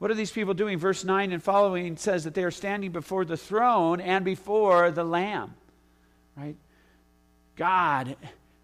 What 0.00 0.10
are 0.10 0.14
these 0.14 0.32
people 0.32 0.52
doing? 0.52 0.80
Verse 0.80 1.04
9 1.04 1.30
and 1.30 1.40
following 1.40 1.96
says 1.96 2.24
that 2.24 2.34
they 2.34 2.42
are 2.42 2.50
standing 2.50 2.90
before 2.90 3.24
the 3.24 3.36
throne 3.36 4.00
and 4.00 4.24
before 4.24 4.90
the 4.90 5.04
Lamb. 5.04 5.54
Right? 6.36 6.56
God 7.54 8.16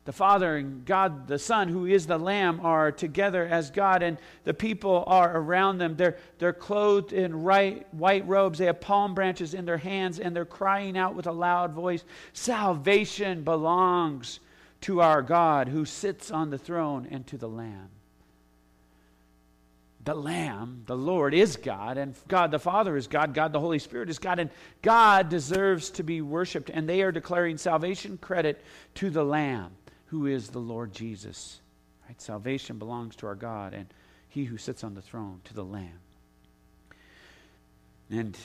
the 0.04 0.12
Father 0.12 0.57
and 0.57 0.85
God 0.85 1.28
the 1.28 1.38
Son, 1.38 1.69
who 1.69 1.87
is 1.87 2.09
the 2.09 2.19
Lamb, 2.19 2.59
are 2.64 2.90
together 2.90 3.47
as 3.47 3.71
God, 3.71 4.02
and 4.02 4.19
the 4.42 4.52
people 4.52 5.04
are 5.07 5.37
around 5.37 5.78
them. 5.78 5.95
They're, 5.95 6.16
they're 6.38 6.52
clothed 6.52 7.12
in 7.12 7.45
right, 7.45 7.87
white 7.95 8.26
robes. 8.26 8.59
They 8.59 8.64
have 8.66 8.81
palm 8.81 9.14
branches 9.14 9.54
in 9.54 9.64
their 9.64 9.78
hands, 9.78 10.19
and 10.19 10.35
they're 10.35 10.45
crying 10.45 10.99
out 10.99 11.14
with 11.14 11.28
a 11.28 11.33
loud 11.33 11.73
voice 11.73 12.02
Salvation 12.33 13.45
belongs 13.45 14.40
to 14.83 15.01
our 15.01 15.23
God 15.23 15.69
who 15.69 15.85
sits 15.85 16.31
on 16.31 16.51
the 16.51 16.59
throne 16.59 17.09
and 17.11 17.27
to 17.29 17.39
the 17.39 17.49
Lamb. 17.49 17.89
The 20.05 20.15
Lamb, 20.15 20.83
the 20.87 20.97
Lord, 20.97 21.33
is 21.33 21.57
God, 21.57 21.97
and 21.97 22.15
God 22.27 22.51
the 22.51 22.59
Father 22.59 22.97
is 22.97 23.07
God, 23.07 23.35
God 23.35 23.53
the 23.53 23.61
Holy 23.61 23.79
Spirit 23.79 24.11
is 24.11 24.19
God, 24.19 24.41
and 24.41 24.51
God 24.83 25.29
deserves 25.29 25.91
to 25.91 26.03
be 26.03 26.21
worshiped, 26.21 26.71
and 26.71 26.89
they 26.89 27.03
are 27.03 27.12
declaring 27.12 27.57
salvation 27.57 28.19
credit 28.19 28.61
to 28.97 29.11
the 29.11 29.25
Lamb 29.25 29.71
who 30.07 30.27
is 30.27 30.49
the 30.49 30.59
Lord 30.59 30.93
Jesus. 30.93 31.61
Right? 32.07 32.21
Salvation 32.21 32.79
belongs 32.79 33.17
to 33.17 33.27
our 33.27 33.35
God 33.35 33.75
and 33.75 33.87
he 34.29 34.45
who 34.45 34.57
sits 34.57 34.83
on 34.83 34.95
the 34.95 35.03
throne, 35.03 35.41
to 35.45 35.55
the 35.55 35.65
Lamb. 35.65 36.01
And 38.11 38.37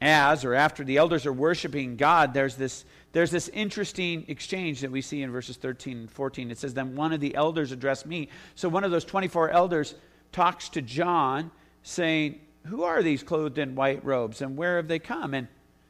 as 0.00 0.44
or 0.44 0.54
after 0.54 0.84
the 0.84 0.96
elders 0.96 1.26
are 1.26 1.32
worshiping 1.32 1.96
God, 1.96 2.34
there's 2.34 2.56
this, 2.56 2.84
there's 3.14 3.30
this 3.30 3.48
interesting 3.50 4.24
exchange 4.26 4.80
that 4.80 4.90
we 4.90 5.00
see 5.00 5.22
in 5.22 5.30
verses 5.30 5.56
13 5.56 5.98
and 5.98 6.10
14. 6.10 6.50
It 6.50 6.58
says, 6.58 6.74
Then 6.74 6.96
one 6.96 7.12
of 7.12 7.20
the 7.20 7.36
elders 7.36 7.70
addressed 7.70 8.06
me. 8.06 8.28
So 8.56 8.68
one 8.68 8.82
of 8.82 8.90
those 8.90 9.04
24 9.04 9.50
elders 9.50 9.94
talks 10.32 10.68
to 10.70 10.82
John, 10.82 11.52
saying, 11.84 12.40
Who 12.66 12.82
are 12.82 13.04
these 13.04 13.22
clothed 13.22 13.58
in 13.58 13.76
white 13.76 14.04
robes 14.04 14.42
and 14.42 14.56
where 14.56 14.78
have 14.78 14.88
they 14.88 14.98
come? 14.98 15.32
And 15.32 15.46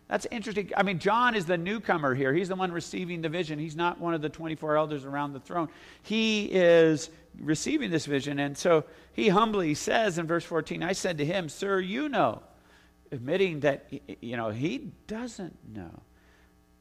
That's 0.06 0.26
interesting. 0.30 0.70
I 0.76 0.82
mean, 0.82 0.98
John 0.98 1.34
is 1.34 1.46
the 1.46 1.56
newcomer 1.56 2.14
here. 2.14 2.34
He's 2.34 2.50
the 2.50 2.56
one 2.56 2.70
receiving 2.70 3.22
the 3.22 3.30
vision. 3.30 3.58
He's 3.58 3.74
not 3.74 3.98
one 3.98 4.12
of 4.12 4.20
the 4.20 4.28
24 4.28 4.76
elders 4.76 5.06
around 5.06 5.32
the 5.32 5.40
throne. 5.40 5.70
He 6.02 6.50
is 6.52 7.08
receiving 7.40 7.90
this 7.90 8.04
vision. 8.04 8.38
And 8.38 8.56
so 8.56 8.84
he 9.14 9.30
humbly 9.30 9.72
says 9.72 10.18
in 10.18 10.26
verse 10.26 10.44
14, 10.44 10.82
I 10.82 10.92
said 10.92 11.16
to 11.16 11.24
him, 11.24 11.48
Sir, 11.48 11.80
you 11.80 12.10
know, 12.10 12.42
admitting 13.10 13.60
that, 13.60 13.90
you 14.20 14.36
know, 14.36 14.50
he 14.50 14.92
doesn't 15.06 15.56
know. 15.74 16.02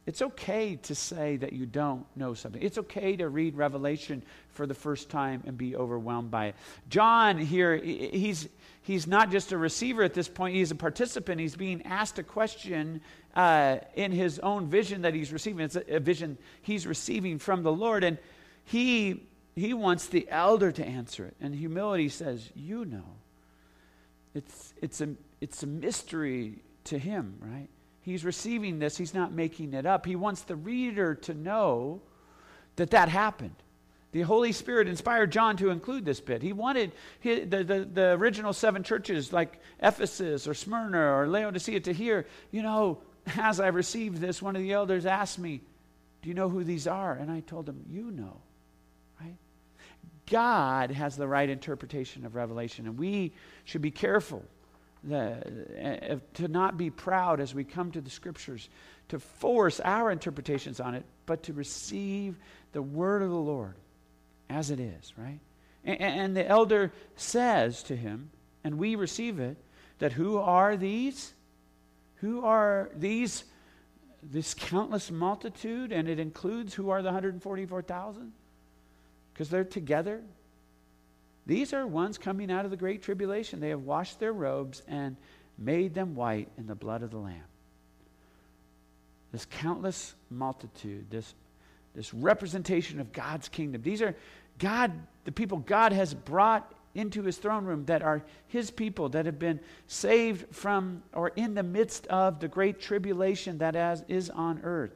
It's 0.05 0.21
okay 0.21 0.75
to 0.75 0.95
say 0.95 1.37
that 1.37 1.53
you 1.53 1.65
don't 1.65 2.05
know 2.17 2.33
something. 2.33 2.61
It's 2.61 2.77
okay 2.77 3.15
to 3.15 3.29
read 3.29 3.55
Revelation 3.55 4.21
for 4.49 4.67
the 4.67 4.73
first 4.73 5.09
time 5.09 5.43
and 5.45 5.57
be 5.57 5.75
overwhelmed 5.75 6.29
by 6.29 6.47
it. 6.47 6.55
John 6.89 7.37
here, 7.37 7.77
he's, 7.77 8.49
he's 8.81 9.07
not 9.07 9.31
just 9.31 9.53
a 9.53 9.57
receiver 9.57 10.03
at 10.03 10.13
this 10.13 10.27
point, 10.27 10.55
he's 10.55 10.71
a 10.71 10.75
participant. 10.75 11.39
He's 11.39 11.55
being 11.55 11.83
asked 11.83 12.19
a 12.19 12.23
question 12.23 12.99
uh, 13.33 13.77
in 13.95 14.11
his 14.11 14.39
own 14.39 14.67
vision 14.67 15.03
that 15.03 15.13
he's 15.13 15.31
receiving. 15.31 15.63
It's 15.63 15.77
a, 15.77 15.95
a 15.95 15.99
vision 16.01 16.37
he's 16.63 16.85
receiving 16.85 17.39
from 17.39 17.63
the 17.63 17.71
Lord. 17.71 18.03
And 18.03 18.17
he, 18.65 19.23
he 19.55 19.73
wants 19.73 20.07
the 20.07 20.27
elder 20.29 20.73
to 20.73 20.85
answer 20.85 21.25
it. 21.25 21.35
And 21.39 21.55
humility 21.55 22.09
says, 22.09 22.49
You 22.55 22.83
know. 22.83 23.05
It's, 24.35 24.73
it's, 24.81 24.99
a, 24.99 25.09
it's 25.41 25.63
a 25.63 25.67
mystery 25.67 26.59
to 26.85 26.97
him, 26.97 27.35
right? 27.39 27.69
He's 28.03 28.25
receiving 28.25 28.79
this, 28.79 28.97
he's 28.97 29.13
not 29.13 29.31
making 29.31 29.73
it 29.73 29.85
up. 29.85 30.05
He 30.05 30.15
wants 30.15 30.41
the 30.41 30.57
reader 30.57 31.15
to 31.15 31.33
know 31.33 32.01
that 32.75 32.91
that 32.91 33.09
happened. 33.09 33.55
The 34.11 34.21
Holy 34.21 34.51
Spirit 34.51 34.87
inspired 34.87 35.31
John 35.31 35.57
to 35.57 35.69
include 35.69 36.05
this 36.05 36.19
bit. 36.19 36.43
He 36.43 36.53
wanted 36.53 36.91
the, 37.23 37.45
the, 37.45 37.89
the 37.91 38.11
original 38.11 38.53
seven 38.53 38.83
churches 38.83 39.33
like 39.33 39.59
Ephesus 39.81 40.47
or 40.47 40.53
Smyrna 40.53 40.99
or 40.99 41.27
Laodicea 41.27 41.79
to 41.81 41.93
hear, 41.93 42.27
you 42.51 42.61
know, 42.61 42.99
as 43.37 43.59
I 43.59 43.67
received 43.67 44.17
this, 44.17 44.41
one 44.41 44.55
of 44.55 44.61
the 44.61 44.73
elders 44.73 45.05
asked 45.05 45.39
me, 45.39 45.61
Do 46.21 46.29
you 46.29 46.35
know 46.35 46.49
who 46.49 46.63
these 46.63 46.87
are? 46.87 47.13
And 47.13 47.31
I 47.31 47.39
told 47.39 47.67
him, 47.67 47.85
You 47.89 48.11
know. 48.11 48.41
Right? 49.19 49.37
God 50.29 50.91
has 50.91 51.15
the 51.15 51.27
right 51.27 51.49
interpretation 51.49 52.25
of 52.25 52.35
Revelation, 52.35 52.85
and 52.85 52.99
we 52.99 53.33
should 53.63 53.81
be 53.81 53.91
careful 53.91 54.43
the, 55.03 56.11
uh, 56.11 56.15
to 56.35 56.47
not 56.47 56.77
be 56.77 56.89
proud 56.89 57.39
as 57.39 57.53
we 57.53 57.63
come 57.63 57.91
to 57.91 58.01
the 58.01 58.09
scriptures, 58.09 58.69
to 59.09 59.19
force 59.19 59.79
our 59.79 60.11
interpretations 60.11 60.79
on 60.79 60.95
it, 60.95 61.05
but 61.25 61.43
to 61.43 61.53
receive 61.53 62.37
the 62.71 62.81
word 62.81 63.21
of 63.21 63.29
the 63.29 63.35
Lord 63.35 63.75
as 64.49 64.71
it 64.71 64.79
is, 64.79 65.13
right? 65.17 65.39
And, 65.83 66.01
and 66.01 66.37
the 66.37 66.47
elder 66.47 66.91
says 67.15 67.83
to 67.83 67.95
him, 67.95 68.29
and 68.63 68.77
we 68.77 68.95
receive 68.95 69.39
it, 69.39 69.57
that 69.99 70.13
who 70.13 70.37
are 70.37 70.77
these? 70.77 71.33
Who 72.17 72.45
are 72.45 72.89
these? 72.95 73.43
This 74.21 74.53
countless 74.53 75.11
multitude, 75.11 75.91
and 75.91 76.07
it 76.07 76.17
includes 76.19 76.73
who 76.73 76.89
are 76.89 77.01
the 77.01 77.07
144,000? 77.07 78.31
Because 79.33 79.49
they're 79.49 79.65
together, 79.65 80.21
these 81.45 81.73
are 81.73 81.85
ones 81.85 82.17
coming 82.17 82.51
out 82.51 82.65
of 82.65 82.71
the 82.71 82.77
great 82.77 83.01
tribulation. 83.01 83.59
They 83.59 83.69
have 83.69 83.81
washed 83.81 84.19
their 84.19 84.33
robes 84.33 84.81
and 84.87 85.17
made 85.57 85.93
them 85.93 86.15
white 86.15 86.49
in 86.57 86.67
the 86.67 86.75
blood 86.75 87.03
of 87.03 87.11
the 87.11 87.17
Lamb. 87.17 87.43
This 89.31 89.45
countless 89.45 90.13
multitude, 90.29 91.07
this, 91.09 91.33
this 91.95 92.13
representation 92.13 92.99
of 92.99 93.11
God's 93.11 93.49
kingdom. 93.49 93.81
These 93.81 94.01
are 94.01 94.15
God, 94.59 94.91
the 95.25 95.31
people 95.31 95.57
God 95.57 95.91
has 95.91 96.13
brought 96.13 96.71
into 96.95 97.23
his 97.23 97.37
throne 97.37 97.65
room 97.65 97.85
that 97.85 98.03
are 98.03 98.23
his 98.47 98.69
people 98.69 99.09
that 99.09 99.25
have 99.25 99.39
been 99.39 99.59
saved 99.87 100.55
from 100.55 101.01
or 101.13 101.29
in 101.29 101.55
the 101.55 101.63
midst 101.63 102.05
of 102.07 102.39
the 102.39 102.47
great 102.47 102.79
tribulation 102.79 103.57
that 103.57 103.75
as 103.75 104.03
is 104.07 104.29
on 104.29 104.61
earth. 104.63 104.93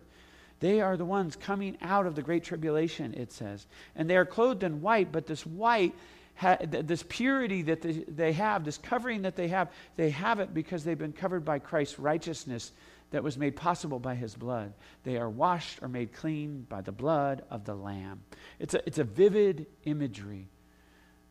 They 0.60 0.82
are 0.82 0.98
the 0.98 1.06
ones 1.06 1.36
coming 1.36 1.78
out 1.82 2.06
of 2.06 2.16
the 2.16 2.22
great 2.22 2.44
tribulation, 2.44 3.14
it 3.16 3.32
says. 3.32 3.68
And 3.96 4.10
they 4.10 4.18
are 4.18 4.26
clothed 4.26 4.64
in 4.64 4.82
white, 4.82 5.12
but 5.12 5.28
this 5.28 5.46
white 5.46 5.94
ha- 6.38 6.58
this 6.62 7.04
purity 7.08 7.64
that 7.64 7.82
they, 7.82 8.04
they 8.08 8.34
have, 8.34 8.64
this 8.64 8.78
covering 8.78 9.24
that 9.24 9.36
they 9.36 9.50
have, 9.50 9.72
they 9.96 10.12
have 10.12 10.40
it 10.40 10.54
because 10.54 10.84
they've 10.84 10.98
been 10.98 11.14
covered 11.14 11.44
by 11.44 11.60
Christ's 11.60 12.00
righteousness 12.00 12.72
that 13.12 13.24
was 13.24 13.38
made 13.38 13.56
possible 13.56 14.00
by 14.00 14.16
his 14.16 14.36
blood. 14.36 14.74
They 15.04 15.18
are 15.18 15.30
washed 15.30 15.82
or 15.82 15.88
made 15.88 16.14
clean 16.14 16.66
by 16.70 16.82
the 16.82 16.92
blood 16.92 17.44
of 17.50 17.66
the 17.66 17.76
Lamb. 17.76 18.22
It's 18.60 18.74
a, 18.74 18.86
it's 18.86 19.00
a 19.00 19.04
vivid 19.04 19.66
imagery 19.84 20.50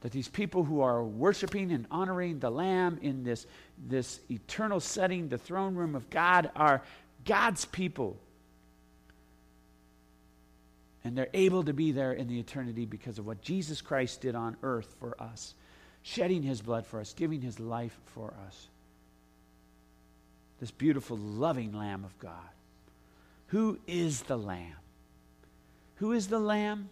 that 0.00 0.12
these 0.12 0.28
people 0.28 0.64
who 0.64 0.80
are 0.80 1.02
worshiping 1.02 1.72
and 1.72 1.86
honoring 1.90 2.38
the 2.38 2.50
Lamb 2.50 2.98
in 3.02 3.24
this, 3.24 3.46
this 3.86 4.20
eternal 4.30 4.80
setting, 4.80 5.28
the 5.28 5.38
throne 5.38 5.74
room 5.74 5.94
of 5.94 6.10
God, 6.10 6.50
are 6.54 6.82
God's 7.24 7.64
people 7.64 8.18
and 11.06 11.16
they're 11.16 11.28
able 11.34 11.62
to 11.62 11.72
be 11.72 11.92
there 11.92 12.12
in 12.12 12.26
the 12.26 12.40
eternity 12.40 12.84
because 12.84 13.20
of 13.20 13.26
what 13.26 13.40
Jesus 13.40 13.80
Christ 13.80 14.22
did 14.22 14.34
on 14.34 14.56
earth 14.64 14.92
for 14.98 15.14
us, 15.22 15.54
shedding 16.02 16.42
his 16.42 16.60
blood 16.60 16.84
for 16.84 16.98
us, 16.98 17.12
giving 17.12 17.40
his 17.40 17.60
life 17.60 17.96
for 18.06 18.34
us. 18.44 18.66
This 20.58 20.72
beautiful, 20.72 21.16
loving 21.16 21.72
Lamb 21.72 22.02
of 22.02 22.18
God. 22.18 22.32
Who 23.48 23.78
is 23.86 24.22
the 24.22 24.36
Lamb? 24.36 24.74
Who 25.96 26.10
is 26.10 26.26
the 26.26 26.40
Lamb? 26.40 26.88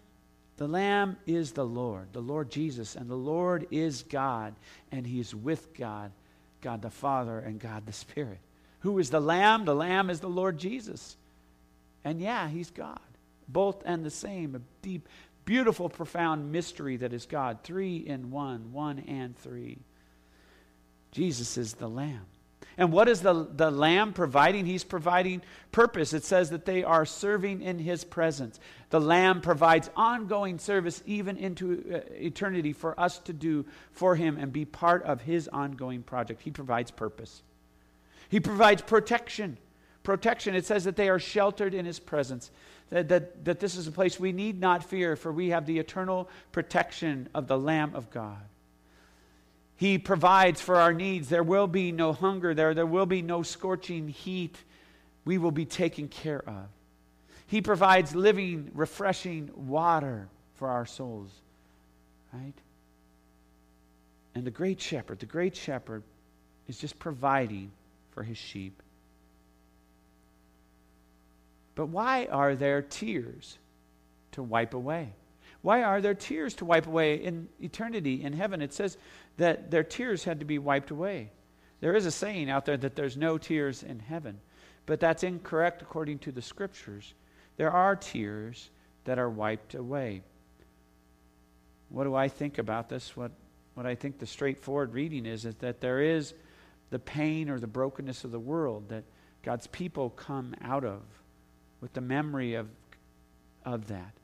The 0.59 0.69
Lamb 0.69 1.17
is 1.27 1.51
the 1.51 1.67
Lord, 1.67 2.13
the 2.13 2.23
Lord 2.23 2.53
Jesus, 2.53 2.95
and 2.95 3.11
the 3.11 3.17
Lord 3.17 3.67
is 3.73 4.05
God, 4.05 4.55
and 4.93 5.05
He 5.05 5.19
is 5.19 5.35
with 5.35 5.75
God, 5.75 6.13
God 6.61 6.83
the 6.83 6.91
Father, 6.91 7.41
and 7.41 7.59
God 7.59 7.85
the 7.85 7.93
Spirit. 7.93 8.39
Who 8.83 9.01
is 9.01 9.11
the 9.11 9.19
Lamb? 9.19 9.65
The 9.65 9.75
Lamb 9.75 10.09
is 10.09 10.21
the 10.21 10.29
Lord 10.29 10.57
Jesus. 10.57 11.17
And 12.05 12.21
yeah, 12.21 12.47
He's 12.47 12.71
God 12.71 13.01
both 13.49 13.83
and 13.85 14.05
the 14.05 14.11
same, 14.11 14.55
a 14.55 14.61
deep, 14.83 15.09
beautiful, 15.45 15.89
profound 15.89 16.53
mystery 16.53 16.97
that 16.99 17.13
is 17.13 17.27
God. 17.27 17.59
Three 17.63 17.97
in 17.97 18.31
one, 18.31 18.73
one 18.73 19.01
and 19.01 19.37
three. 19.37 19.79
Jesus 21.13 21.57
is 21.57 21.75
the 21.75 21.89
Lamb. 21.89 22.27
And 22.77 22.93
what 22.93 23.09
is 23.09 23.21
the, 23.21 23.47
the 23.55 23.71
Lamb 23.71 24.13
providing? 24.13 24.67
He's 24.67 24.85
providing 24.85 25.43
purpose. 25.71 26.13
It 26.13 26.25
says 26.25 26.51
that 26.51 26.65
they 26.65 26.83
are 26.83 27.07
serving 27.07 27.63
in 27.63 27.79
His 27.79 28.03
presence. 28.05 28.59
The 28.91 29.01
Lamb 29.01 29.41
provides 29.41 29.91
ongoing 29.97 30.59
service 30.59 31.03
even 31.07 31.37
into 31.37 31.85
uh, 31.95 32.01
eternity 32.15 32.73
for 32.73 32.99
us 32.99 33.19
to 33.21 33.33
do 33.33 33.65
for 33.93 34.17
Him 34.17 34.37
and 34.39 34.53
be 34.53 34.65
part 34.65 35.05
of 35.05 35.21
His 35.21 35.47
ongoing 35.49 36.03
project. 36.03 36.43
He 36.43 36.51
provides 36.51 36.91
purpose. 36.91 37.43
He 38.29 38.41
provides 38.41 38.83
protection. 38.83 39.59
Protection. 40.05 40.55
It 40.55 40.65
says 40.65 40.85
that 40.85 40.95
they 40.95 41.09
are 41.09 41.19
sheltered 41.19 41.75
in 41.75 41.85
His 41.85 41.99
presence 41.99 42.53
that, 42.91 43.09
that, 43.09 43.45
that 43.45 43.61
this 43.61 43.77
is 43.77 43.87
a 43.87 43.91
place 43.91 44.21
we 44.21 44.31
need 44.31 44.61
not 44.61 44.85
fear, 44.85 45.17
for 45.17 45.33
we 45.33 45.49
have 45.49 45.67
the 45.67 45.79
eternal 45.79 46.29
protection 46.53 47.29
of 47.35 47.49
the 47.49 47.59
Lamb 47.59 47.93
of 47.95 48.11
God. 48.11 48.39
He 49.77 49.99
provides 49.99 50.61
for 50.61 50.77
our 50.77 50.93
needs. 50.93 51.29
There 51.29 51.43
will 51.43 51.67
be 51.67 51.91
no 51.91 52.13
hunger 52.13 52.55
there, 52.55 52.75
there 52.75 52.87
will 52.87 53.07
be 53.07 53.23
no 53.23 53.43
scorching 53.43 54.09
heat. 54.09 54.57
We 55.25 55.39
will 55.39 55.51
be 55.51 55.65
taken 55.65 56.09
care 56.09 56.47
of. 56.47 56.67
He 57.47 57.63
provides 57.63 58.15
living, 58.15 58.71
refreshing 58.75 59.51
water 59.57 60.29
for 60.57 60.69
our 60.69 60.85
souls, 60.85 61.31
right? 62.33 62.53
And 64.35 64.45
the 64.45 64.51
great 64.51 64.81
shepherd, 64.81 65.21
the 65.21 65.27
great 65.27 65.57
shepherd 65.57 66.03
is 66.69 66.79
just 66.79 66.99
providing 66.99 67.71
for 68.11 68.23
his 68.23 68.37
sheep. 68.37 68.83
But 71.75 71.87
why 71.87 72.27
are 72.27 72.55
there 72.55 72.83
tears 72.83 73.59
to 74.33 74.43
wipe 74.43 74.75
away? 74.75 75.15
Why 75.63 75.83
are 75.83 76.01
there 76.01 76.15
tears 76.15 76.55
to 76.57 76.65
wipe 76.65 76.87
away 76.87 77.15
in 77.15 77.49
eternity 77.61 78.23
in 78.23 78.35
heaven? 78.35 78.61
It 78.61 78.75
says 78.75 78.99
that 79.39 79.71
their 79.71 79.83
tears 79.83 80.25
had 80.25 80.41
to 80.41 80.45
be 80.45 80.59
wiped 80.59 80.91
away. 80.91 81.31
There 81.81 81.97
is 81.97 82.07
a 82.07 82.11
saying 82.11 82.51
out 82.51 82.67
there 82.67 82.77
that 82.77 82.97
there's 82.97 83.17
no 83.17 83.39
tears 83.39 83.83
in 83.83 83.99
heaven, 83.99 84.41
but 84.87 85.01
that's 85.01 85.23
incorrect 85.23 85.83
according 85.83 86.19
to 86.21 86.33
the 86.33 86.43
scriptures. 86.43 87.15
There 87.57 87.71
are 87.71 87.97
tears 87.97 88.71
that 89.05 89.19
are 89.19 89.31
wiped 89.31 89.75
away. 89.75 90.23
What 91.89 92.05
do 92.05 92.15
I 92.15 92.29
think 92.29 92.59
about 92.59 92.89
this? 92.89 93.17
What, 93.17 93.33
what 93.75 93.87
I 93.87 93.95
think 93.95 94.19
the 94.19 94.27
straightforward 94.27 94.93
reading 94.93 95.27
is, 95.27 95.45
is 95.45 95.55
that 95.57 95.81
there 95.81 96.01
is 96.01 96.35
the 96.91 96.99
pain 96.99 97.49
or 97.49 97.59
the 97.59 97.67
brokenness 97.67 98.25
of 98.25 98.33
the 98.33 98.39
world 98.39 98.89
that 98.91 99.05
God's 99.43 99.67
people 99.67 100.11
come 100.11 100.55
out 100.63 100.85
of 100.85 101.03
with 101.85 101.93
the 101.93 102.01
memory 102.01 102.55
of, 102.55 102.67
of 103.63 103.89
that. 103.89 104.15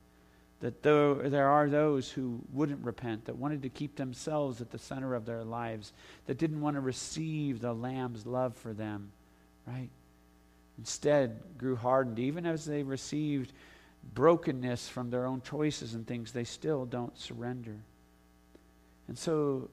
That 0.61 0.81
though 0.81 1.13
there 1.13 1.47
are 1.47 1.69
those 1.69 2.09
who 2.09 2.39
wouldn't 2.51 2.83
repent, 2.83 3.25
that 3.25 3.37
wanted 3.37 3.61
to 3.61 3.69
keep 3.69 3.95
themselves 3.95 4.61
at 4.61 4.71
the 4.71 4.79
center 4.79 5.13
of 5.13 5.27
their 5.27 5.43
lives, 5.43 5.93
that 6.25 6.39
didn't 6.39 6.59
want 6.59 6.75
to 6.75 6.79
receive 6.79 7.61
the 7.61 7.71
Lamb's 7.71 8.25
love 8.25 8.55
for 8.57 8.73
them, 8.73 9.11
right? 9.67 9.89
Instead, 10.79 11.39
grew 11.59 11.75
hardened. 11.75 12.17
Even 12.17 12.47
as 12.47 12.65
they 12.65 12.81
received 12.81 13.53
brokenness 14.15 14.89
from 14.89 15.11
their 15.11 15.27
own 15.27 15.43
choices 15.43 15.93
and 15.93 16.07
things, 16.07 16.31
they 16.31 16.45
still 16.45 16.85
don't 16.85 17.15
surrender. 17.15 17.75
And 19.07 19.15
so 19.15 19.69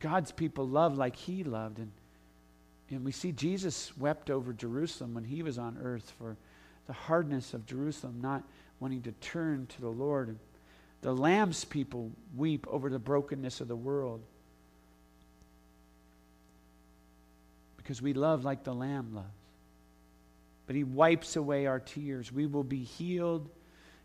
God's 0.00 0.32
people 0.32 0.66
love 0.66 0.98
like 0.98 1.14
He 1.14 1.44
loved. 1.44 1.78
And 1.78 1.92
and 2.90 3.04
we 3.04 3.12
see 3.12 3.32
Jesus 3.32 3.96
wept 3.98 4.30
over 4.30 4.52
Jerusalem 4.52 5.14
when 5.14 5.24
he 5.24 5.42
was 5.42 5.58
on 5.58 5.78
earth 5.82 6.10
for 6.18 6.36
the 6.88 6.94
hardness 6.94 7.54
of 7.54 7.66
Jerusalem, 7.66 8.18
not 8.20 8.42
wanting 8.80 9.02
to 9.02 9.12
turn 9.12 9.66
to 9.66 9.80
the 9.80 9.90
Lord. 9.90 10.36
The 11.02 11.12
Lamb's 11.12 11.64
people 11.64 12.10
weep 12.34 12.66
over 12.68 12.90
the 12.90 12.98
brokenness 12.98 13.60
of 13.60 13.68
the 13.68 13.76
world. 13.76 14.22
Because 17.76 18.02
we 18.02 18.14
love 18.14 18.44
like 18.44 18.64
the 18.64 18.74
Lamb 18.74 19.14
loves. 19.14 19.28
But 20.66 20.76
he 20.76 20.84
wipes 20.84 21.36
away 21.36 21.66
our 21.66 21.78
tears. 21.78 22.32
We 22.32 22.46
will 22.46 22.64
be 22.64 22.82
healed 22.82 23.48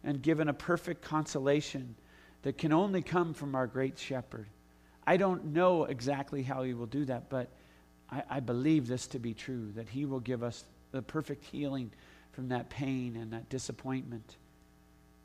and 0.04 0.22
given 0.22 0.50
a 0.50 0.54
perfect 0.54 1.02
consolation 1.02 1.96
that 2.44 2.58
can 2.58 2.74
only 2.74 3.02
come 3.02 3.34
from 3.34 3.56
our 3.56 3.68
great 3.68 3.98
shepherd. 3.98 4.48
I 5.08 5.16
don't 5.18 5.54
know 5.54 5.86
exactly 5.86 6.44
how 6.44 6.64
he 6.64 6.74
will 6.74 6.86
do 6.86 7.06
that, 7.06 7.30
but 7.30 7.50
I, 8.12 8.24
I 8.30 8.40
believe 8.42 8.88
this 8.88 9.08
to 9.08 9.20
be 9.20 9.34
true 9.34 9.72
that 9.76 9.88
he 9.88 10.06
will 10.06 10.20
give 10.20 10.44
us 10.44 10.66
the 10.92 11.02
perfect 11.02 11.46
healing 11.46 11.92
from 12.34 12.50
that 12.50 12.70
pain 12.70 13.16
and 13.16 13.32
that 13.32 13.50
disappointment 13.50 14.36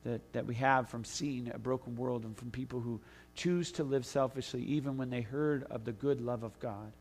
that, 0.04 0.32
that 0.32 0.46
we 0.46 0.54
have 0.54 0.88
from 0.88 1.04
seeing 1.04 1.50
a 1.52 1.58
broken 1.58 1.96
world 1.96 2.24
and 2.24 2.36
from 2.36 2.50
people 2.50 2.80
who 2.80 3.00
choose 3.34 3.72
to 3.72 3.84
live 3.84 4.06
selfishly 4.06 4.62
even 4.62 4.96
when 4.96 5.10
they 5.10 5.20
heard 5.20 5.64
of 5.64 5.84
the 5.84 5.92
good 5.92 6.20
love 6.20 6.42
of 6.42 6.58
God. 6.60 6.92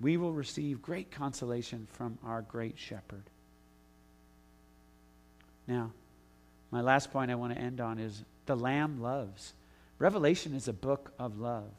We 0.00 0.16
will 0.16 0.32
receive 0.32 0.82
great 0.82 1.10
consolation 1.10 1.86
from 1.92 2.18
our 2.24 2.42
great 2.42 2.78
shepherd. 2.78 3.24
Now, 5.66 5.92
my 6.70 6.82
last 6.82 7.12
point 7.12 7.30
I 7.30 7.34
want 7.34 7.54
to 7.54 7.60
end 7.60 7.80
on 7.80 7.98
is 7.98 8.22
the 8.44 8.56
Lamb 8.56 9.00
loves. 9.00 9.54
Revelation 9.98 10.54
is 10.54 10.68
a 10.68 10.72
book 10.72 11.12
of 11.18 11.38
love, 11.38 11.72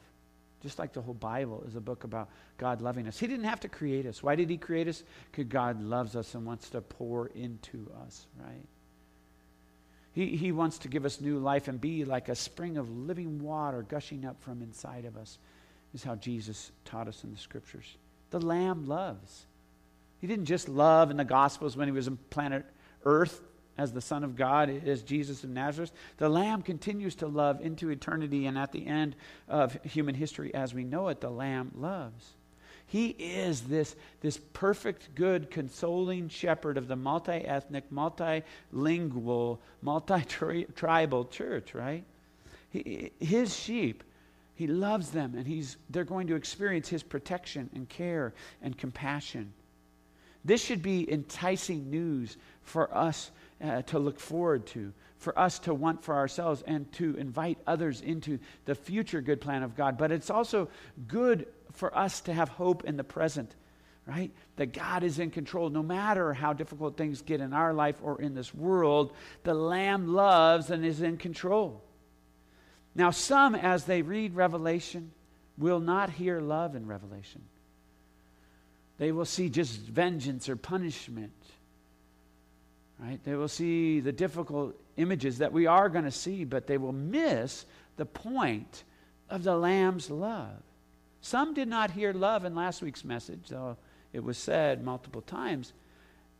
just 0.62 0.78
like 0.78 0.92
the 0.92 1.02
whole 1.02 1.14
Bible 1.14 1.64
is 1.66 1.76
a 1.76 1.80
book 1.80 2.04
about 2.04 2.28
God 2.56 2.80
loving 2.80 3.06
us. 3.06 3.18
He 3.18 3.26
didn't 3.26 3.44
have 3.44 3.60
to 3.60 3.68
create 3.68 4.06
us. 4.06 4.22
Why 4.22 4.34
did 4.34 4.50
He 4.50 4.56
create 4.56 4.88
us? 4.88 5.02
Because 5.30 5.44
God 5.44 5.82
loves 5.82 6.16
us 6.16 6.34
and 6.34 6.44
wants 6.44 6.70
to 6.70 6.80
pour 6.80 7.28
into 7.28 7.90
us, 8.04 8.26
right? 8.40 8.66
He, 10.12 10.36
he 10.36 10.50
wants 10.50 10.78
to 10.78 10.88
give 10.88 11.04
us 11.04 11.20
new 11.20 11.38
life 11.38 11.68
and 11.68 11.80
be 11.80 12.04
like 12.04 12.28
a 12.28 12.34
spring 12.34 12.76
of 12.76 12.90
living 12.90 13.40
water 13.40 13.82
gushing 13.88 14.24
up 14.24 14.40
from 14.42 14.62
inside 14.62 15.04
of 15.04 15.16
us, 15.16 15.38
is 15.94 16.02
how 16.02 16.16
Jesus 16.16 16.72
taught 16.84 17.06
us 17.06 17.22
in 17.22 17.30
the 17.30 17.38
scriptures. 17.38 17.96
The 18.30 18.40
Lamb 18.40 18.86
loves. 18.86 19.46
He 20.20 20.26
didn't 20.26 20.46
just 20.46 20.68
love 20.68 21.10
in 21.12 21.16
the 21.16 21.24
Gospels 21.24 21.76
when 21.76 21.86
he 21.86 21.92
was 21.92 22.08
on 22.08 22.18
planet 22.30 22.66
Earth 23.04 23.40
as 23.78 23.92
the 23.92 24.00
Son 24.00 24.24
of 24.24 24.36
God, 24.36 24.68
as 24.68 25.02
Jesus 25.02 25.44
of 25.44 25.50
Nazareth. 25.50 25.92
The 26.18 26.28
Lamb 26.28 26.62
continues 26.62 27.14
to 27.16 27.28
love 27.28 27.60
into 27.60 27.90
eternity, 27.90 28.46
and 28.46 28.58
at 28.58 28.72
the 28.72 28.86
end 28.86 29.14
of 29.48 29.80
human 29.84 30.16
history 30.16 30.52
as 30.52 30.74
we 30.74 30.84
know 30.84 31.08
it, 31.08 31.20
the 31.20 31.30
Lamb 31.30 31.70
loves. 31.76 32.34
He 32.88 33.10
is 33.10 33.62
this, 33.62 33.94
this 34.22 34.38
perfect, 34.54 35.14
good, 35.14 35.50
consoling 35.50 36.28
shepherd 36.28 36.76
of 36.76 36.88
the 36.88 36.96
multi 36.96 37.32
ethnic, 37.32 37.90
multilingual, 37.90 39.58
multi 39.82 40.66
tribal 40.74 41.26
church, 41.26 41.74
right? 41.74 42.02
He, 42.70 43.12
his 43.20 43.54
sheep, 43.54 44.02
he 44.54 44.66
loves 44.66 45.10
them, 45.10 45.34
and 45.36 45.46
he's, 45.46 45.76
they're 45.90 46.04
going 46.04 46.26
to 46.28 46.34
experience 46.34 46.88
his 46.88 47.02
protection 47.02 47.70
and 47.74 47.88
care 47.88 48.32
and 48.62 48.76
compassion. 48.76 49.52
This 50.44 50.64
should 50.64 50.82
be 50.82 51.10
enticing 51.12 51.90
news 51.90 52.38
for 52.62 52.92
us 52.96 53.30
uh, 53.62 53.82
to 53.82 53.98
look 53.98 54.20
forward 54.20 54.66
to, 54.66 54.92
for 55.18 55.36
us 55.38 55.58
to 55.60 55.74
want 55.74 56.02
for 56.02 56.14
ourselves, 56.14 56.62
and 56.66 56.90
to 56.92 57.16
invite 57.16 57.58
others 57.66 58.00
into 58.00 58.38
the 58.64 58.74
future 58.74 59.20
good 59.20 59.40
plan 59.40 59.62
of 59.62 59.76
God. 59.76 59.98
But 59.98 60.12
it's 60.12 60.30
also 60.30 60.68
good 61.06 61.46
for 61.72 61.96
us 61.96 62.20
to 62.22 62.32
have 62.32 62.48
hope 62.48 62.84
in 62.84 62.96
the 62.96 63.04
present, 63.04 63.54
right? 64.06 64.30
That 64.56 64.72
God 64.72 65.02
is 65.02 65.18
in 65.18 65.30
control 65.30 65.70
no 65.70 65.82
matter 65.82 66.32
how 66.32 66.52
difficult 66.52 66.96
things 66.96 67.22
get 67.22 67.40
in 67.40 67.52
our 67.52 67.74
life 67.74 67.96
or 68.02 68.20
in 68.20 68.34
this 68.34 68.54
world. 68.54 69.12
The 69.42 69.54
Lamb 69.54 70.14
loves 70.14 70.70
and 70.70 70.84
is 70.84 71.02
in 71.02 71.16
control. 71.16 71.82
Now, 72.94 73.10
some, 73.10 73.54
as 73.54 73.84
they 73.84 74.02
read 74.02 74.34
Revelation, 74.34 75.12
will 75.56 75.80
not 75.80 76.10
hear 76.10 76.40
love 76.40 76.74
in 76.74 76.86
Revelation. 76.86 77.42
They 78.98 79.12
will 79.12 79.24
see 79.24 79.48
just 79.48 79.78
vengeance 79.80 80.48
or 80.48 80.56
punishment 80.56 81.32
Right? 82.98 83.20
They 83.24 83.34
will 83.34 83.48
see 83.48 84.00
the 84.00 84.12
difficult 84.12 84.74
images 84.96 85.38
that 85.38 85.52
we 85.52 85.66
are 85.66 85.88
going 85.88 86.04
to 86.04 86.10
see, 86.10 86.44
but 86.44 86.66
they 86.66 86.78
will 86.78 86.92
miss 86.92 87.64
the 87.96 88.06
point 88.06 88.84
of 89.30 89.44
the 89.44 89.56
Lamb's 89.56 90.10
love. 90.10 90.62
Some 91.20 91.54
did 91.54 91.68
not 91.68 91.92
hear 91.92 92.12
love 92.12 92.44
in 92.44 92.54
last 92.54 92.82
week's 92.82 93.04
message, 93.04 93.48
though 93.48 93.76
it 94.12 94.22
was 94.24 94.38
said 94.38 94.84
multiple 94.84 95.20
times. 95.20 95.72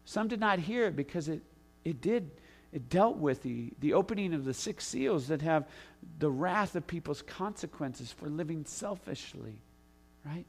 Some 0.05 0.29
did 0.29 0.41
not 0.41 0.59
hear 0.59 0.87
it 0.87 0.97
because 0.97 1.29
it, 1.29 1.43
it 1.85 2.01
did, 2.01 2.31
it 2.73 2.89
dealt 2.89 3.19
with 3.19 3.43
the, 3.43 3.73
the 3.81 3.93
opening 3.93 4.35
of 4.35 4.45
the 4.45 4.55
six 4.55 4.87
seals 4.87 5.29
that 5.29 5.43
have 5.43 5.67
the 6.19 6.31
wrath 6.31 6.75
of 6.75 6.87
people's 6.87 7.23
consequences 7.23 8.11
for 8.11 8.29
living 8.29 8.65
selfishly, 8.65 9.61
right? 10.25 10.47